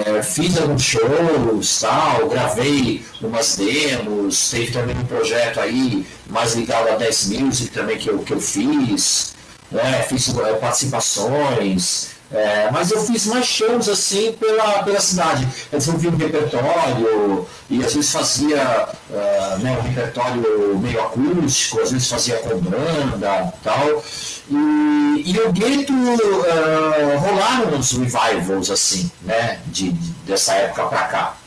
[0.06, 6.90] É, fiz alguns shows, tal, gravei umas demos, teve também um projeto aí mais ligado
[6.90, 9.33] a 10 Music também que eu, que eu fiz,
[9.74, 10.06] né?
[10.08, 15.48] fiz é, participações, é, mas eu fiz mais shows assim pela, pela cidade.
[15.72, 21.92] Eu desenvolvi um repertório e às vezes fazia uh, né, um repertório meio acústico, às
[21.92, 24.04] vezes fazia com banda tal.
[24.50, 31.04] E, e o gueto uh, rolaram uns revivals assim, né, de, de dessa época para
[31.04, 31.38] cá.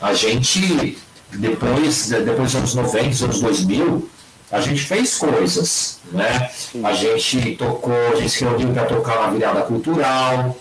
[0.00, 0.98] A gente,
[1.30, 4.10] depois, depois dos anos 90, dos anos 2000,
[4.52, 6.50] a gente fez coisas, né?
[6.84, 10.54] A gente tocou, a gente se reuniu para tocar na virada cultural,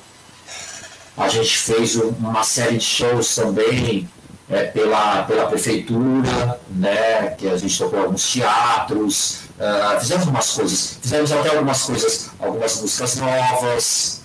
[1.17, 4.09] a gente fez uma série de shows também
[4.49, 7.31] é, pela, pela prefeitura, né?
[7.37, 12.81] Que a gente tocou alguns teatros, uh, fizemos umas coisas, fizemos até algumas coisas, algumas
[12.81, 14.21] músicas novas.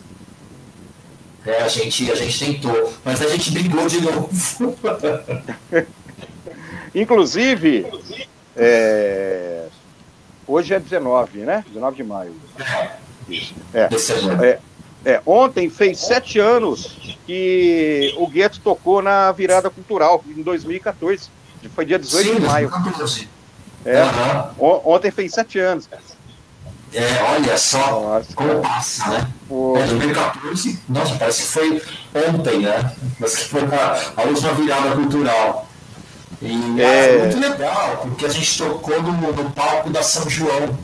[1.45, 4.31] É, a, gente, a gente tentou, mas a gente brigou de novo.
[6.95, 7.87] Inclusive,
[8.57, 9.67] é...
[10.47, 11.65] Hoje é 19, né?
[11.69, 12.35] 19 de maio.
[13.29, 13.55] Isso.
[13.75, 13.89] É.
[14.47, 14.59] é.
[15.05, 21.31] É, ontem fez sete anos que o Gueto tocou na virada cultural, em 2014.
[21.77, 22.69] Foi dia 18 Sim, de maio.
[22.69, 23.29] 2014.
[23.85, 24.81] É, uhum.
[24.85, 25.89] Ontem fez sete anos.
[26.93, 29.29] É, olha só nossa, como passa, né?
[29.49, 29.77] Pô.
[29.77, 31.83] É, 2014, nossa, parece que foi
[32.29, 32.93] ontem, né?
[33.21, 35.66] Mas que foi a, a última virada cultural.
[36.43, 37.09] E é...
[37.09, 40.77] foi muito legal, porque a gente tocou no, no palco da São João.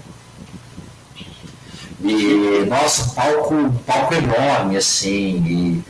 [2.00, 3.54] E, nossa, palco,
[3.86, 5.84] palco enorme, assim,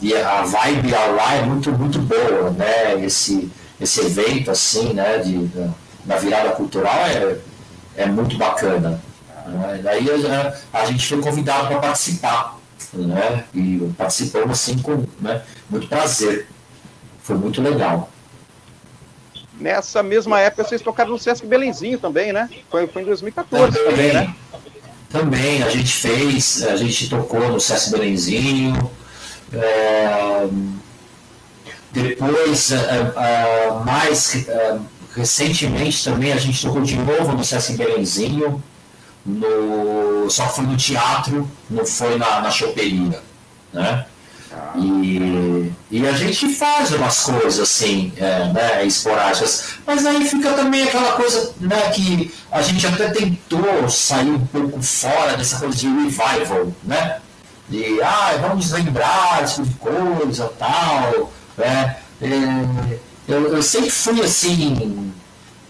[0.00, 3.04] e, e a vibe lá é muito, muito boa, né?
[3.04, 3.50] Esse,
[3.80, 5.70] esse evento, assim, né, de, da,
[6.04, 7.38] da virada cultural é,
[7.96, 9.02] é muito bacana.
[9.46, 9.80] Né?
[9.82, 12.58] Daí a, a gente foi convidado para participar,
[12.92, 13.44] né?
[13.52, 16.46] E participamos, assim, com né, muito prazer.
[17.22, 18.08] Foi muito legal.
[19.58, 22.48] Nessa mesma época vocês tocaram no Sesc Belenzinho também, né?
[22.70, 24.34] Foi, foi em 2014 também, também, né?
[25.08, 28.90] Também, a gente fez, a gente tocou no Sesc Belenzinho.
[29.52, 30.46] É,
[31.92, 34.78] depois, é, é, mais é,
[35.14, 38.62] recentemente também, a gente tocou de novo no Sesc Belenzinho.
[39.24, 43.20] No, só foi no teatro, não foi na, na choperia,
[43.72, 44.06] né?
[44.76, 45.55] E,
[45.88, 51.12] e a gente faz umas coisas assim, é, né, esporádicas, mas aí fica também aquela
[51.12, 56.72] coisa né, que a gente até tentou sair um pouco fora dessa coisa de revival,
[56.82, 57.18] né?
[57.68, 61.96] De, ah, vamos lembrar esse tipo de coisa tal, né?
[62.20, 62.98] É,
[63.28, 65.12] eu, eu sempre fui assim,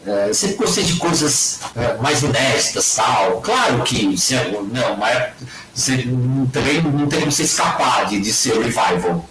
[0.06, 3.40] é, sempre gostei de coisas é, mais inéditas tal.
[3.42, 5.32] Claro que se, não, mas
[5.74, 6.06] você,
[6.52, 9.28] também não tem como escapar de, de ser revival.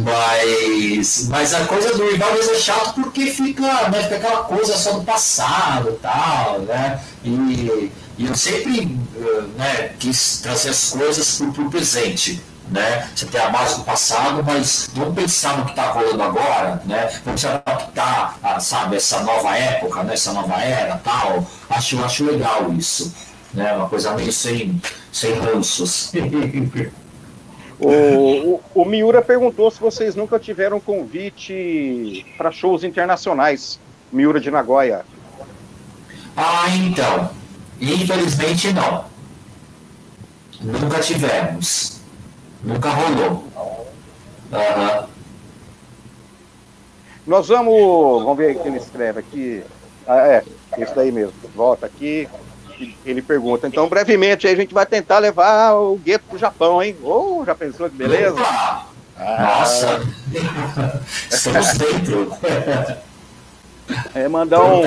[0.00, 4.92] Mas, mas a coisa do revival é chato porque fica, né, fica aquela coisa só
[4.92, 7.00] do passado tal, né?
[7.24, 13.08] E, e eu sempre eh, né, quis trazer as coisas para o presente né?
[13.14, 17.10] Você tem a base do passado, mas vamos pensar no que está rolando agora, né?
[17.24, 20.14] Vamos se adaptar a, sabe, essa nova época, né?
[20.14, 21.46] essa nova era tal.
[21.68, 23.14] Acho, acho legal isso.
[23.52, 23.72] né?
[23.74, 24.80] Uma coisa meio sem,
[25.12, 26.12] sem ranços.
[27.78, 33.80] O, o, o, Miura perguntou se vocês nunca tiveram convite para shows internacionais.
[34.12, 35.04] Miura de Nagoya.
[36.36, 37.30] Ah, então.
[37.80, 39.04] Infelizmente não.
[40.60, 42.00] Nunca tivemos.
[42.62, 43.44] Nunca rolou.
[44.52, 45.06] Uhum.
[47.26, 48.22] Nós vamos.
[48.22, 49.64] Vamos ver o que ele escreve aqui.
[50.06, 50.44] Ah, é,
[50.78, 51.34] esse daí mesmo.
[51.54, 52.28] Volta aqui.
[53.04, 53.66] Ele pergunta.
[53.66, 56.96] Então, brevemente, a gente vai tentar levar o gueto pro Japão, hein?
[57.02, 58.36] Ou oh, já pensou que beleza?
[59.16, 60.00] Ah, Nossa!
[61.30, 62.36] Estamos dentro.
[64.14, 64.84] É, mandar um,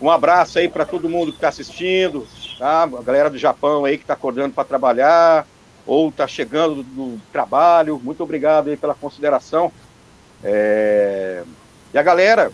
[0.00, 2.26] um abraço aí para todo mundo que está assistindo,
[2.58, 2.82] tá?
[2.82, 5.46] A galera do Japão aí que está acordando para trabalhar
[5.86, 8.00] ou está chegando do, do, trabalho.
[8.02, 9.70] Muito obrigado aí pela consideração.
[10.42, 11.42] É...
[11.92, 12.50] E a galera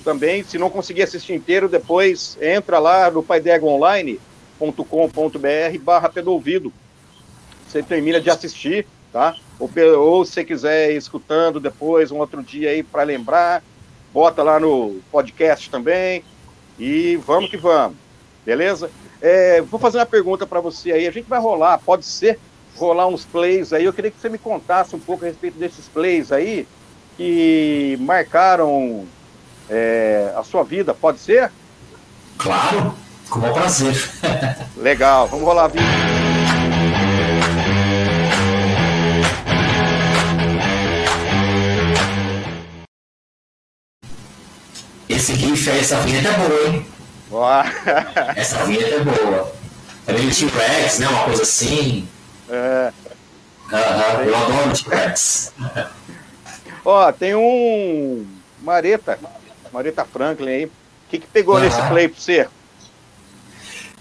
[0.00, 6.72] também, se não conseguir assistir inteiro, depois entra lá no paidegoonline.com.br barra pedouvido.
[7.68, 9.36] Você termina de assistir, tá?
[9.58, 13.62] Ou, ou se quiser ir escutando depois, um outro dia aí para lembrar,
[14.12, 16.24] bota lá no podcast também.
[16.78, 17.96] E vamos que vamos,
[18.44, 18.90] beleza?
[19.20, 21.06] É, vou fazer uma pergunta para você aí.
[21.06, 22.38] A gente vai rolar, pode ser,
[22.76, 23.84] rolar uns plays aí.
[23.84, 26.66] Eu queria que você me contasse um pouco a respeito desses plays aí
[27.16, 29.06] que marcaram
[29.70, 31.50] é, a sua vida, pode ser?
[32.36, 32.94] Claro,
[33.28, 33.94] com o prazer.
[34.76, 35.84] Legal, vamos rolar a vida.
[45.08, 46.86] Esse aí, essa vinheta é boa, hein?
[48.36, 49.52] essa vinheta é boa.
[50.06, 51.08] É meio T-Rex, né?
[51.08, 52.08] Uma coisa assim.
[52.48, 52.92] É.
[53.70, 55.52] Uhum, eu adoro T-Rex.
[56.84, 58.26] Ó, tem um
[58.62, 59.18] Mareta,
[59.72, 60.64] Mareta Franklin aí.
[60.66, 60.70] O
[61.10, 61.62] que, que pegou uhum.
[61.62, 62.48] nesse play pra você?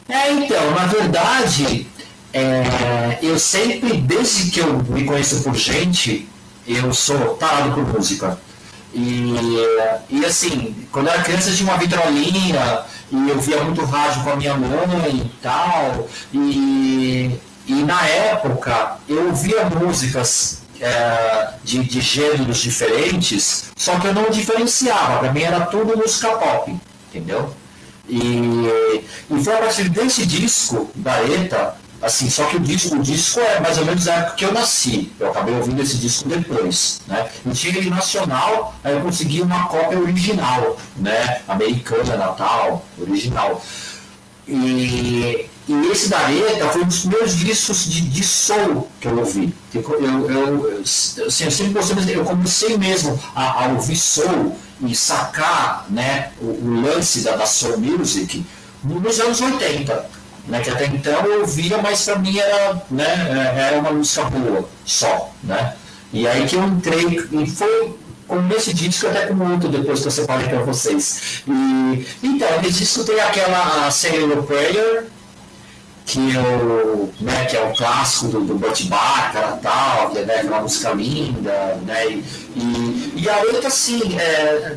[0.07, 1.87] É, então, na verdade,
[2.33, 6.27] é, eu sempre, desde que eu me conheço por gente,
[6.67, 8.39] eu sou parado por música.
[8.93, 9.35] E,
[10.09, 14.23] e assim, quando eu era criança eu tinha uma vitrolinha e eu via muito rádio
[14.23, 16.07] com a minha mãe e tal.
[16.33, 24.13] E, e na época eu ouvia músicas é, de, de gêneros diferentes, só que eu
[24.13, 26.75] não diferenciava, para mim era tudo música pop,
[27.09, 27.53] entendeu?
[28.07, 28.17] E,
[29.29, 33.41] e foi a partir desse disco da ETA Assim, só que o disco, o disco
[33.41, 35.11] é mais ou menos a época que eu nasci.
[35.19, 37.29] Eu acabei ouvindo esse disco depois, né?
[37.45, 41.41] E tinha ele nacional, aí eu consegui uma cópia original, né?
[41.45, 43.61] Americana, Natal, original.
[44.47, 49.19] E, e esse da Areta foi um dos primeiros discos de, de soul que eu
[49.19, 49.53] ouvi.
[49.73, 54.95] Eu, eu, eu, assim, eu sempre gostei, eu comecei mesmo a, a, ouvir soul e
[54.95, 58.43] sacar né, o, o lance da, da soul music
[58.83, 60.09] nos anos 80
[60.47, 64.67] né, que até então eu ouvia, mas para mim era, né, era uma música boa
[64.83, 65.75] só, né?
[66.11, 67.95] E aí que eu entrei, e foi
[68.27, 71.43] com esse disco até com outro depois que eu separei para vocês.
[71.47, 75.07] E, então, esse disco tem aquela Sailor Prayer,
[76.09, 78.59] que, eu, né, que é o clássico do, do
[79.61, 84.75] tal, que é né, uma música linda, né, e, e, e a letra, assim, é,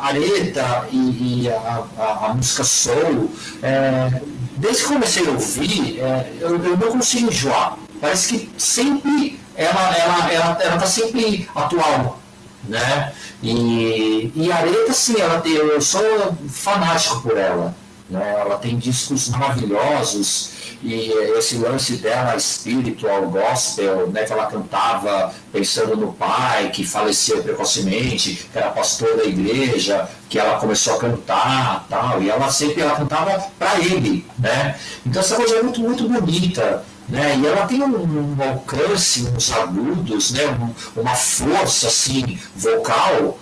[0.00, 4.20] Areta e, e a, a, a, música soul, é,
[4.56, 7.76] desde que comecei a ouvir, é, eu, eu, não consigo enjoar.
[8.00, 12.20] Parece que sempre ela ela ela ela está sempre atual,
[12.68, 13.12] né?
[13.42, 17.74] E, e Areta, sim, ela, eu sou fanático por ela.
[18.10, 18.36] Né?
[18.40, 25.94] Ela tem discos maravilhosos e esse lance dela espiritual, gospel, né, que ela cantava pensando
[25.94, 31.86] no pai que faleceu precocemente, que era pastor da igreja, que ela começou a cantar,
[31.88, 34.78] tal, e ela sempre ela cantava para ele, né?
[35.04, 36.82] Então essa coisa é muito muito bonita.
[37.08, 37.36] Né?
[37.42, 40.46] E ela tem um, um alcance, uns agudos, né?
[40.46, 43.36] Um, uma força assim vocal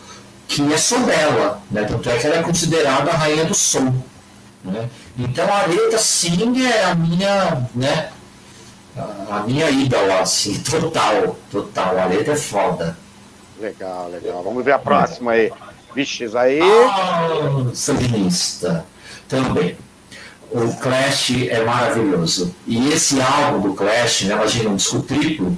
[0.49, 1.85] que é só dela, né?
[1.85, 3.95] Tanto é que ela é considerada a rainha do som.
[4.65, 4.89] Né?
[5.19, 8.11] Então a Areta sim é a minha, né?
[9.31, 11.97] A minha ídola, assim, total, total.
[11.97, 12.97] A Areta é foda.
[13.61, 14.43] Legal, legal.
[14.43, 15.53] Vamos ver a próxima aí.
[15.95, 16.61] Vixe, aí.
[16.61, 18.85] Ah, sandinista.
[19.29, 19.77] Também.
[20.51, 22.55] O Clash é maravilhoso.
[22.67, 25.57] E esse álbum do Clash, né, imagina um disco triplo,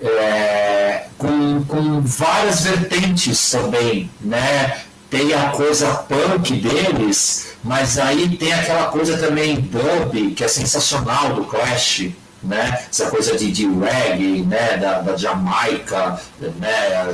[0.00, 4.82] é, com, com várias vertentes também, né?
[5.12, 11.34] tem a coisa punk deles, mas aí tem aquela coisa também dub, que é sensacional
[11.34, 12.10] do Clash,
[12.42, 12.86] né?
[12.90, 14.76] Essa coisa de, de reggae, né?
[14.76, 16.20] Da, da Jamaica,
[16.58, 17.06] né?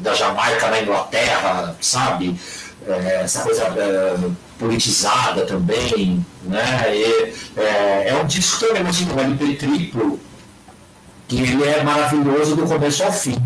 [0.00, 2.38] Da Jamaica na Inglaterra, sabe?
[2.86, 4.16] é, essa coisa é,
[4.58, 6.94] politizada também, né?
[6.94, 10.20] E, é, é, um disco também, assim, um LP triplo,
[11.26, 13.36] que ele é maravilhoso do começo ao fim.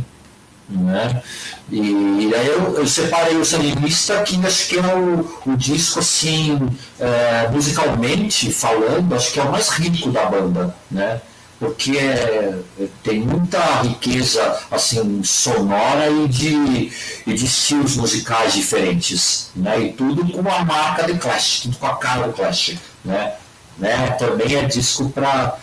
[0.68, 1.22] Né?
[1.70, 5.98] E, e aí eu, eu, separei o Salinista, que acho que é o, o disco,
[5.98, 6.58] assim,
[7.00, 11.20] é, musicalmente falando, acho que é o mais rico da banda, né?
[11.58, 12.56] porque é,
[13.02, 16.92] tem muita riqueza assim sonora e de,
[17.26, 19.80] e de estilos musicais diferentes, né?
[19.80, 23.34] E tudo com a marca do Clash, tudo com a cara do Clash, né?
[23.76, 24.10] né?
[24.12, 25.58] Também é disco para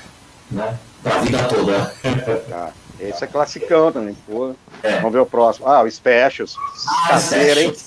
[0.52, 0.78] né?
[1.06, 1.94] a vida toda.
[3.00, 4.56] Esse é classicão também, pô.
[4.82, 4.98] É.
[4.98, 5.68] Vamos ver o próximo.
[5.68, 6.56] Ah, o Specials.
[6.88, 7.74] Ah, Caseira, hein?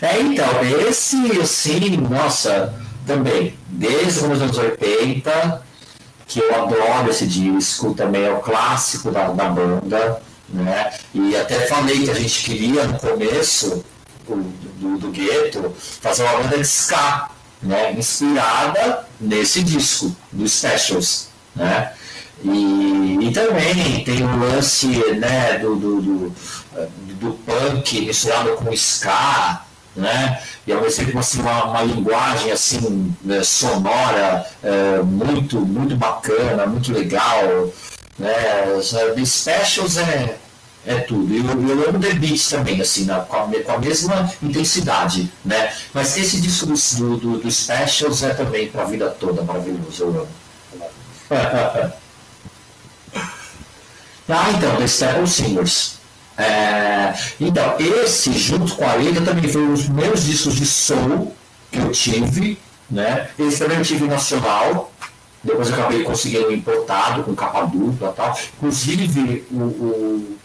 [0.00, 2.74] É, então, esse, assim, nossa,
[3.06, 5.62] também, desde os anos 80,
[6.26, 10.92] que eu adoro esse disco, também é o clássico da, da banda, né?
[11.14, 13.84] E até falei que a gente queria no começo
[14.26, 17.28] do, do, do Gueto fazer uma banda de ska,
[17.62, 17.92] né?
[17.92, 21.92] Inspirada nesse disco, do Specials, né?
[22.44, 26.34] E, e também tem o lance né, do, do, do,
[27.20, 29.64] do punk misturado com ska,
[29.94, 30.42] né?
[30.66, 36.66] E ao mesmo tempo assim, uma, uma linguagem assim né, sonora é, muito muito bacana,
[36.66, 37.70] muito legal,
[38.18, 38.34] né?
[39.14, 40.36] The Specials é
[40.84, 41.32] é tudo.
[41.32, 45.32] E eu, eu amo The Beats também, assim, na, com, a, com, a, mesma intensidade,
[45.44, 45.72] né?
[45.94, 50.08] Mas esse disco do, do, do Specials é também para a vida toda maravilhoso, eu
[50.08, 51.92] amo.
[54.28, 55.98] ah, então, The Staple Singers.
[56.36, 61.34] É, então, esse, junto com a Ilha, também foi um dos meus discos de soul
[61.70, 62.58] que eu tive.
[62.90, 63.28] Né?
[63.38, 64.92] Esse também eu tive nacional.
[65.42, 68.38] Depois eu acabei conseguindo importado, com capa dupla e tal.
[68.58, 70.38] Inclusive, o, o,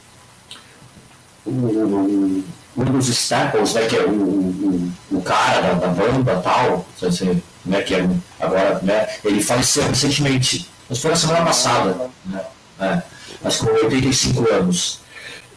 [1.46, 2.44] o,
[2.78, 7.42] um dos Staples, né, que é o, o, o cara da, da banda tal, assim,
[7.66, 8.10] né, que é,
[8.40, 10.70] agora, né, ele faleceu recentemente.
[10.90, 12.10] Mas foi na semana passada.
[12.26, 12.42] Né?
[12.80, 13.02] É,
[13.42, 15.00] que com 85 anos.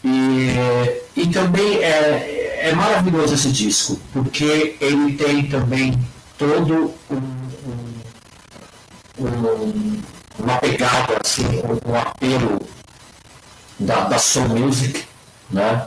[0.02, 0.50] E,
[1.16, 5.98] e também é, é maravilhoso esse disco, porque ele tem também
[6.38, 7.22] todo um,
[9.18, 10.02] um, um,
[10.38, 12.60] uma pegada, assim, um, um apelo
[13.78, 15.04] da, da soul music,
[15.50, 15.86] né?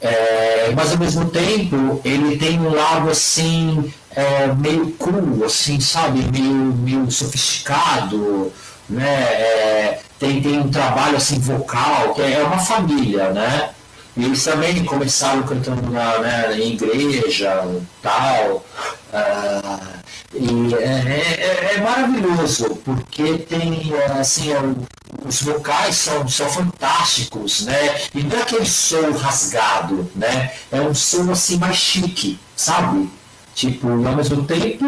[0.00, 6.20] É, mas ao mesmo tempo ele tem um lado assim é, meio cru, assim, sabe,
[6.30, 8.52] meio, meio sofisticado,
[8.88, 9.08] né?
[9.08, 13.70] É, tem, tem um trabalho assim vocal, que é uma família, né?
[14.16, 17.66] E eles também começaram cantando na, né, em igreja
[18.00, 18.64] tal.
[19.12, 20.04] Uh,
[20.34, 24.58] e é, é, é, maravilhoso, porque tem assim, é,
[25.24, 28.00] os vocais são, são fantásticos, né?
[28.14, 30.52] E não é aquele som rasgado, né?
[30.70, 33.08] É um som assim mais chique, sabe?
[33.54, 34.84] Tipo, ao mesmo tempo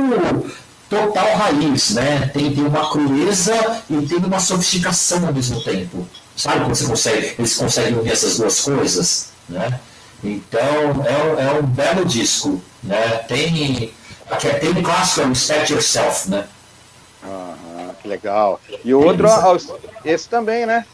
[0.88, 2.30] total raiz, né?
[2.32, 6.06] Tem, tem uma crueza e tem uma sofisticação ao mesmo tempo.
[6.36, 9.80] Sabe como você consegue, eles conseguem unir essas duas coisas, né?
[10.22, 10.60] Então,
[11.04, 13.18] é, é um belo disco, né?
[13.28, 13.92] Tem,
[14.30, 16.44] aqui, tem um clássico, é o Respect Yourself, né?
[17.24, 18.60] Ah, que legal.
[18.84, 19.26] E o outro,
[20.04, 20.84] esse também, né?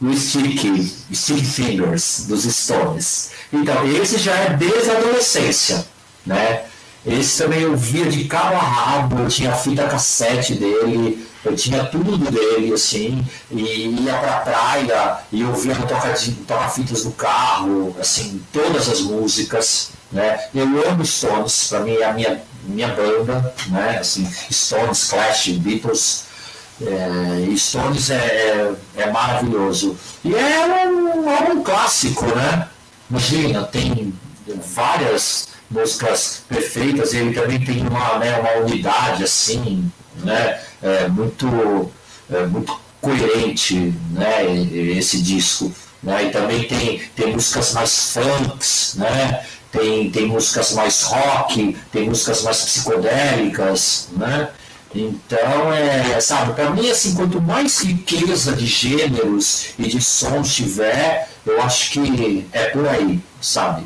[0.00, 3.30] O Sticky, Sticky Fingers, dos Stones.
[3.50, 5.86] Então, esse já é desde a adolescência,
[6.26, 6.64] né?
[7.06, 11.54] Esse também eu via de cabo a rabo, eu tinha a fita cassete dele, eu
[11.54, 17.96] tinha tudo dele, assim, e ia pra praia e eu via no toca-fitas do carro,
[18.00, 20.48] assim, todas as músicas, né?
[20.52, 23.98] Eu amo Stones, pra mim é a minha, minha banda, né?
[24.00, 26.24] Assim, Stones, Clash, Beatles,
[26.82, 29.96] é, Stones é, é, é, maravilhoso.
[30.24, 32.68] E é um álbum clássico, né?
[33.08, 34.12] Imagina, tem
[34.74, 41.90] várias músicas perfeitas, ele também tem uma, né, uma unidade assim, né, é, muito,
[42.30, 44.44] é, muito coerente, né,
[44.96, 45.72] esse disco.
[46.02, 52.08] Né, e também tem, tem músicas mais funks, né, tem, tem músicas mais rock, tem
[52.08, 54.50] músicas mais psicodélicas, né,
[54.94, 61.28] então, é, sabe, para mim, assim, quanto mais riqueza de gêneros e de sons tiver,
[61.44, 63.84] eu acho que é por aí, sabe?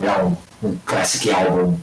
[0.00, 0.34] Virar um,
[0.64, 1.78] um classic album.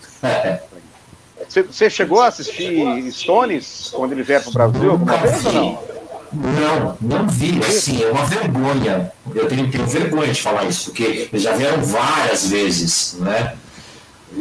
[1.47, 5.91] Você chegou a assistir Stones quando ele vier para o Brasil alguma vez ou não?
[6.33, 9.11] Não, não vi, assim, é uma vergonha.
[9.35, 13.53] Eu tenho, tenho vergonha de falar isso, porque eles já vieram várias vezes, né?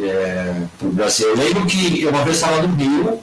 [0.01, 1.27] É, para o Brasil.
[1.27, 3.19] Eu lembro que uma vez estava no Rio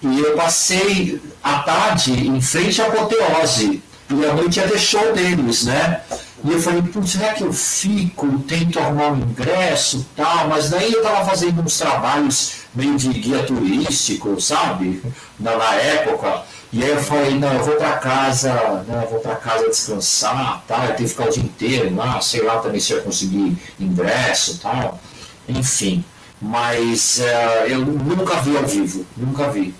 [0.00, 5.12] e eu passei a tarde em frente à apoteose, e a noite ia ter show
[5.12, 6.00] deles, né?
[6.44, 10.48] E eu falei, putz, será que eu fico, tento arrumar um ingresso tal?
[10.48, 15.02] Mas daí eu estava fazendo uns trabalhos meio de guia turístico, sabe?
[15.38, 16.44] Na, na época.
[16.72, 18.52] E aí eu falei, não, eu vou para casa,
[18.86, 22.20] né, eu vou para casa descansar, tal, eu tenho que ficar o dia inteiro lá,
[22.20, 25.00] sei lá também se eu conseguir ingresso tal.
[25.48, 26.04] Enfim.
[26.40, 29.74] Mas uh, eu nunca vi ao vivo, nunca vi.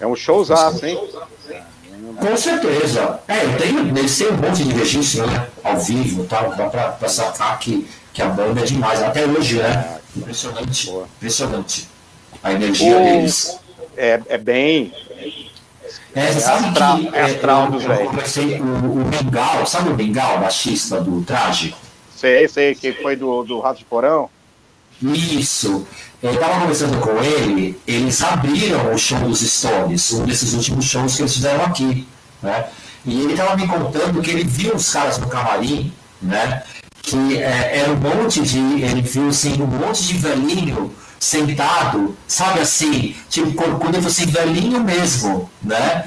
[0.00, 0.98] É um showzaço, hein?
[2.18, 3.20] Com certeza.
[3.28, 5.46] É, eu tenho, eles têm um monte de registro, né?
[5.62, 9.02] Ao vivo e tal, dá pra, pra sacar que, que a banda é demais.
[9.02, 9.98] Até hoje, né?
[10.16, 10.90] Impressionante.
[10.90, 11.88] Impressionante.
[12.42, 13.04] A energia o...
[13.04, 13.58] deles.
[13.96, 14.92] É, é bem.
[16.14, 18.36] É, sabe astral, que, é astral dos velhos.
[18.36, 21.74] O, o Bengal, sabe o Bengal, baixista do traje?
[22.16, 24.30] Sei, sei, que foi do, do Rato de Porão.
[25.02, 25.86] Isso.
[26.22, 31.16] Eu estava conversando com ele, eles abriram o show dos Stones, um desses últimos shows
[31.16, 32.08] que eles fizeram aqui.
[32.42, 32.64] Né?
[33.04, 35.92] E ele estava me contando que ele viu os caras no camarim,
[36.22, 36.62] né?
[37.04, 38.58] que é, era um monte de.
[38.58, 44.82] Ele viu assim, um monte de velhinho sentado, sabe assim, tipo, quando eu fosse velhinho
[44.82, 46.04] mesmo, né?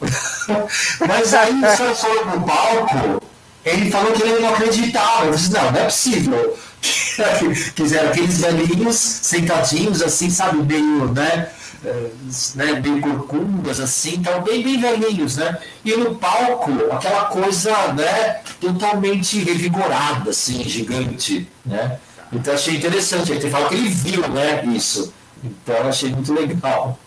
[1.06, 3.22] Mas aí o senhor foi no palco,
[3.64, 5.26] ele falou que ele não acreditava.
[5.26, 6.56] Eu disse, não, não é possível.
[7.74, 11.50] Quiseram aqueles velhinhos sentadinhos, assim, sabe, meio, né?
[11.84, 12.10] Eh,
[12.54, 15.58] né, bem corcundas, assim, então bem, bem velhinhos, né?
[15.84, 21.98] E no palco, aquela coisa, né, totalmente revigorada, assim, gigante, né?
[22.32, 25.12] Então achei interessante, ele fala que ele viu, né, isso.
[25.44, 26.98] Então achei muito legal.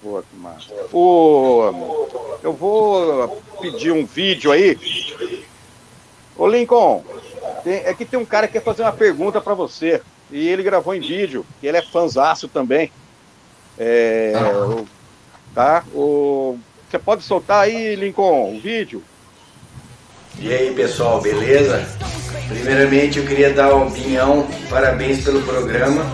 [0.00, 0.22] Pô,
[0.92, 4.78] o, eu vou pedir um vídeo aí.
[6.36, 7.04] Ô Lincoln,
[7.62, 10.02] tem, é que tem um cara que quer fazer uma pergunta para você.
[10.30, 12.90] E ele gravou em vídeo, ele é fanzaço também.
[13.78, 14.32] É,
[14.66, 14.86] o,
[15.54, 15.84] tá?
[15.94, 16.58] O,
[16.90, 19.02] você pode soltar aí, Lincoln, o vídeo?
[20.38, 21.86] E aí, pessoal, beleza?
[22.48, 26.04] Primeiramente, eu queria dar uma opinião, parabéns pelo programa,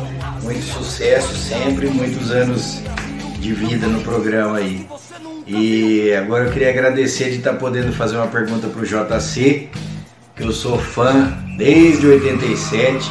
[0.43, 2.81] muito sucesso sempre, muitos anos
[3.39, 4.87] de vida no programa aí.
[5.47, 9.69] E agora eu queria agradecer de estar podendo fazer uma pergunta para o JC,
[10.43, 13.11] eu sou fã desde 87,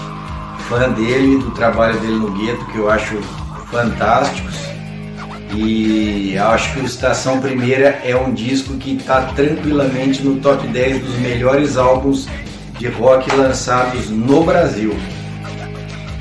[0.69, 3.17] fã dele, do trabalho dele no gueto, que eu acho
[3.69, 4.55] fantásticos.
[5.53, 11.01] E acho que o Estação Primeira é um disco que está tranquilamente no top 10
[11.01, 12.27] dos melhores álbuns
[12.77, 14.95] de rock lançados no Brasil.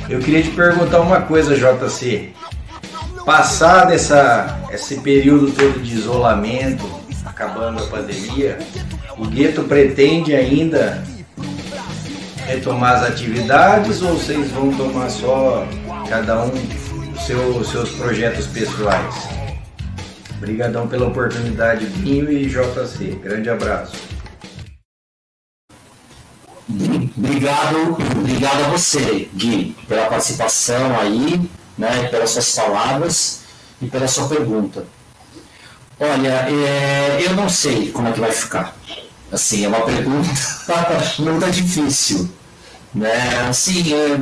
[0.09, 2.33] Eu queria te perguntar uma coisa, JC.
[3.25, 6.89] Passado essa, esse período todo de isolamento,
[7.25, 8.59] acabando a pandemia,
[9.19, 11.03] o gueto pretende ainda
[12.47, 15.67] retomar as atividades ou vocês vão tomar só
[16.09, 16.53] cada um
[17.27, 19.15] seu, seus projetos pessoais?
[20.37, 23.19] Obrigadão pela oportunidade, Binho e JC.
[23.23, 23.97] Grande abraço.
[27.17, 31.49] Obrigado, obrigado a você, Gui, pela participação aí,
[31.79, 33.41] né, pelas suas palavras
[33.81, 34.85] e pela sua pergunta.
[35.99, 38.76] Olha, é, eu não sei como é que vai ficar.
[39.37, 40.31] Assim, é uma pergunta
[41.21, 42.27] muito difícil.
[42.95, 43.47] Né?
[43.47, 44.15] Assim, é,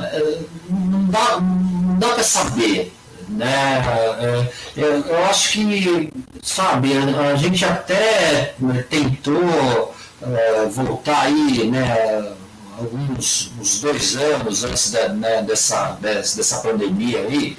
[0.00, 2.94] é, não dá, não dá para saber.
[3.28, 3.82] Né?
[4.20, 8.54] É, eu, eu acho que, sabe, a gente até
[8.88, 9.92] tentou
[10.22, 12.32] é, voltar aí, né,
[12.78, 17.56] alguns uns dois anos antes da, né, dessa, dessa pandemia aí,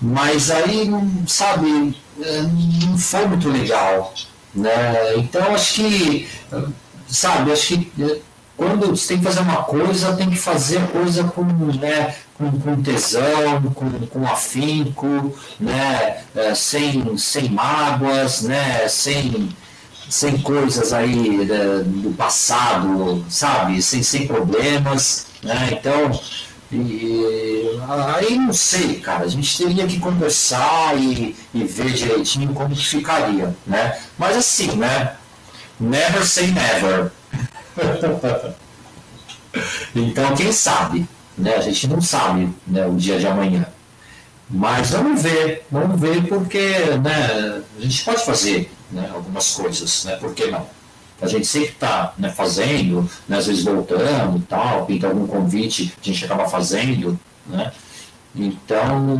[0.00, 0.88] mas aí,
[1.26, 2.42] sabe, é,
[2.86, 4.14] não foi muito legal.
[4.54, 5.16] Né?
[5.16, 6.28] Então, acho que,
[7.06, 8.18] sabe, acho que é,
[8.56, 12.50] quando você tem que fazer uma coisa, tem que fazer a coisa com, né, com,
[12.50, 19.48] com tesão, com, com afinco, né, é, sem, sem mágoas, né, sem,
[20.08, 25.26] sem coisas aí né, do passado, sabe, sem, sem problemas.
[25.40, 25.68] Né?
[25.72, 26.20] Então,
[26.70, 27.80] e,
[28.14, 32.84] aí não sei, cara, a gente teria que conversar e, e ver direitinho como que
[32.84, 33.98] ficaria, né?
[34.18, 35.16] Mas assim, né?
[35.80, 37.10] Never say never.
[39.94, 41.08] então, quem sabe,
[41.38, 41.54] né?
[41.54, 43.66] A gente não sabe né, o dia de amanhã.
[44.50, 50.16] Mas vamos ver, vamos ver porque né, a gente pode fazer né, algumas coisas, né?
[50.16, 50.66] Por que não?
[51.20, 56.04] A gente sempre está né, fazendo, né, às vezes voltando tal, pinta algum convite, a
[56.04, 57.72] gente acaba fazendo, né?
[58.34, 59.18] Então,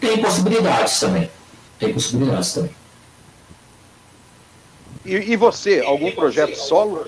[0.00, 1.30] tem possibilidades também.
[1.78, 2.70] Tem possibilidades também.
[5.04, 7.06] E, e você, algum projeto solo?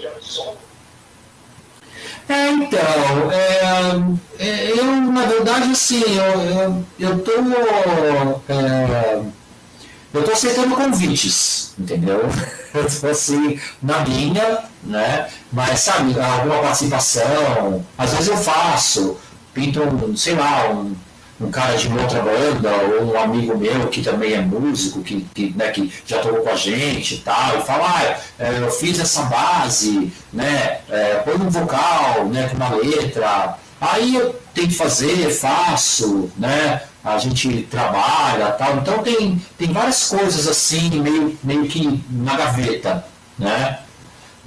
[2.28, 4.00] É, então, é,
[4.38, 7.32] é, eu, na verdade, assim, eu, eu, eu tô.
[8.48, 9.22] É,
[10.14, 12.20] eu estou aceitando convites, entendeu?
[12.74, 15.28] Eu estou assim, na minha, né?
[15.52, 19.16] Mas, sabe, alguma participação, às vezes eu faço,
[19.52, 20.92] pinto, um, sei lá, um,
[21.40, 25.54] um cara de outra banda, ou um amigo meu que também é músico, que, que,
[25.56, 28.98] né, que já tocou com a gente e tal, e fala, ah, é, eu fiz
[28.98, 30.80] essa base, né?
[30.90, 33.56] É, põe um vocal, né, com uma letra.
[33.80, 36.82] Aí eu tenho que fazer, faço, né?
[37.04, 38.76] A gente trabalha tal.
[38.76, 43.04] Então tem, tem várias coisas assim, meio, meio que na gaveta,
[43.38, 43.80] né?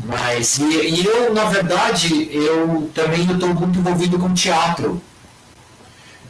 [0.04, 5.02] Mas, e, e eu, na verdade, eu também estou muito envolvido com teatro.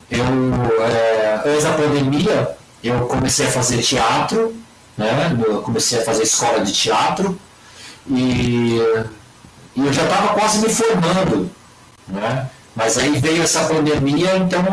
[0.09, 0.23] Eu,
[0.83, 4.55] é, antes da pandemia, eu comecei a fazer teatro,
[4.97, 5.37] né?
[5.45, 7.37] Eu comecei a fazer escola de teatro
[8.09, 8.79] e,
[9.75, 11.49] e eu já estava quase me formando,
[12.07, 12.49] né?
[12.77, 14.63] Mas aí veio essa pandemia, então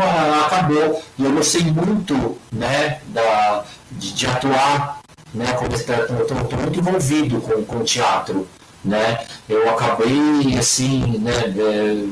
[0.45, 1.03] acabou.
[1.19, 5.01] E eu gostei muito né, da, de, de atuar,
[5.33, 8.47] né, como eu estou muito envolvido com, com teatro.
[8.85, 9.25] Né?
[9.49, 12.05] Eu acabei assim, né, é,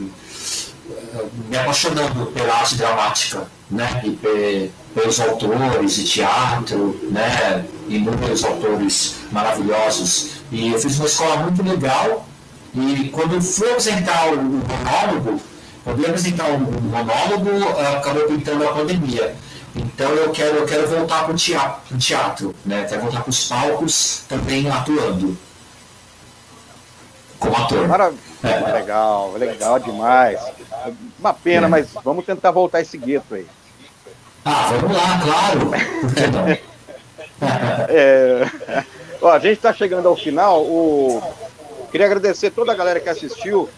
[1.50, 4.00] me apaixonando pela arte dramática, né?
[4.02, 7.66] E pelos autores de teatro, né?
[7.86, 10.30] Inúmeros autores maravilhosos.
[10.50, 12.26] E eu fiz uma escola muito legal.
[12.74, 15.38] E quando fui apresentar o monólogo,
[15.86, 19.34] eu apresentar um, um monólogo, acabou pintando a pandemia.
[19.74, 22.84] Então eu quero, eu quero voltar para o teatro, teatro, né?
[22.88, 25.36] Quero voltar para os palcos também atuando.
[27.38, 27.88] Como ator.
[27.88, 28.20] Maravilha.
[28.44, 28.72] É.
[28.72, 30.40] Legal, legal demais.
[31.18, 31.70] Uma pena, é.
[31.70, 33.46] mas vamos tentar voltar esse gueto aí.
[34.44, 35.70] Ah, vamos lá, claro.
[36.00, 36.72] Por que não?
[37.88, 38.84] é,
[39.20, 40.62] ó, a gente está chegando ao final.
[40.62, 41.22] O...
[41.90, 43.68] Queria agradecer toda a galera que assistiu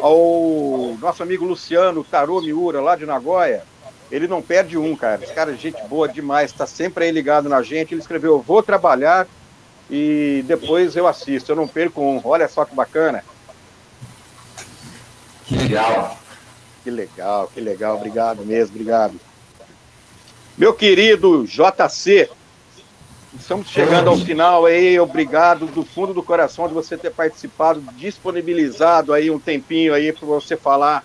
[0.00, 3.62] ao nosso amigo Luciano Tarô Miura, lá de Nagoya.
[4.10, 5.22] Ele não perde um, cara.
[5.22, 7.92] Esse cara é gente boa demais, está sempre aí ligado na gente.
[7.92, 9.26] Ele escreveu: Vou trabalhar
[9.90, 11.52] e depois eu assisto.
[11.52, 12.20] Eu não perco um.
[12.24, 13.24] Olha só que bacana.
[15.46, 16.18] Que legal.
[16.84, 17.96] Que legal, que legal.
[17.96, 19.20] Obrigado mesmo, obrigado.
[20.56, 22.30] Meu querido JC,
[23.34, 29.12] Estamos chegando ao final aí, obrigado do fundo do coração de você ter participado, disponibilizado
[29.12, 31.04] aí um tempinho aí para você falar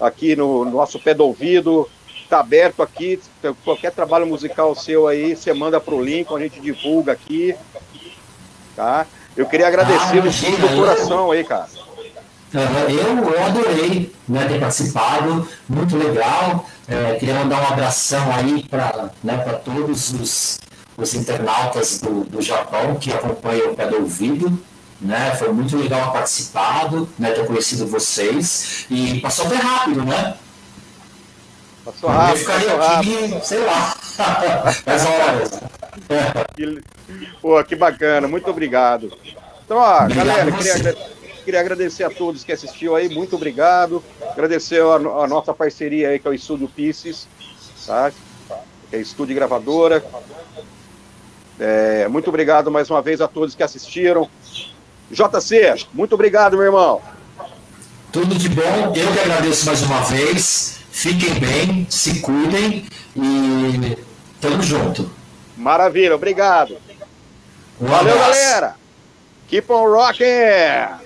[0.00, 1.88] aqui no nosso pé do ouvido.
[2.22, 3.20] Está aberto aqui,
[3.64, 7.54] qualquer trabalho musical seu aí, você manda para o link, a gente divulga aqui,
[8.74, 9.06] tá?
[9.36, 11.68] Eu queria agradecer ah, do fundo do coração aí, cara.
[12.54, 16.66] Eu, adorei né, ter participado, muito legal.
[16.86, 20.58] É, queria mandar um abração aí para né, todos os
[20.96, 24.58] os internautas do, do Japão que acompanham o pé do ouvido.
[25.00, 25.34] Né?
[25.36, 27.32] Foi muito legal participado, né?
[27.32, 28.86] ter conhecido vocês.
[28.88, 30.36] E passou bem rápido, né?
[31.84, 32.32] Passou rápido.
[32.32, 33.44] Eu ficaria aqui, rápido.
[33.44, 33.96] sei lá,
[34.86, 35.60] mais horas.
[36.54, 36.82] Que,
[37.42, 39.12] pô, que bacana, muito obrigado.
[39.64, 40.96] Então, ó, obrigado galera, queria,
[41.44, 44.02] queria, agradecer a todos que assistiu aí, muito obrigado.
[44.30, 47.28] Agradecer a, a nossa parceria aí, que é o Estúdio Pisces,
[47.86, 48.10] tá?
[48.90, 50.04] Que é estúdio gravadora.
[51.58, 54.28] É, muito obrigado mais uma vez a todos que assistiram.
[55.10, 57.00] JC, muito obrigado, meu irmão.
[58.10, 60.78] Tudo de bom, eu que agradeço mais uma vez.
[60.90, 62.86] Fiquem bem, se cuidem
[63.16, 63.98] e
[64.40, 65.10] tamo junto.
[65.56, 66.76] Maravilha, obrigado.
[67.80, 68.40] Um Valeu, abraço.
[68.40, 68.76] galera.
[69.48, 71.03] Keep on rocking!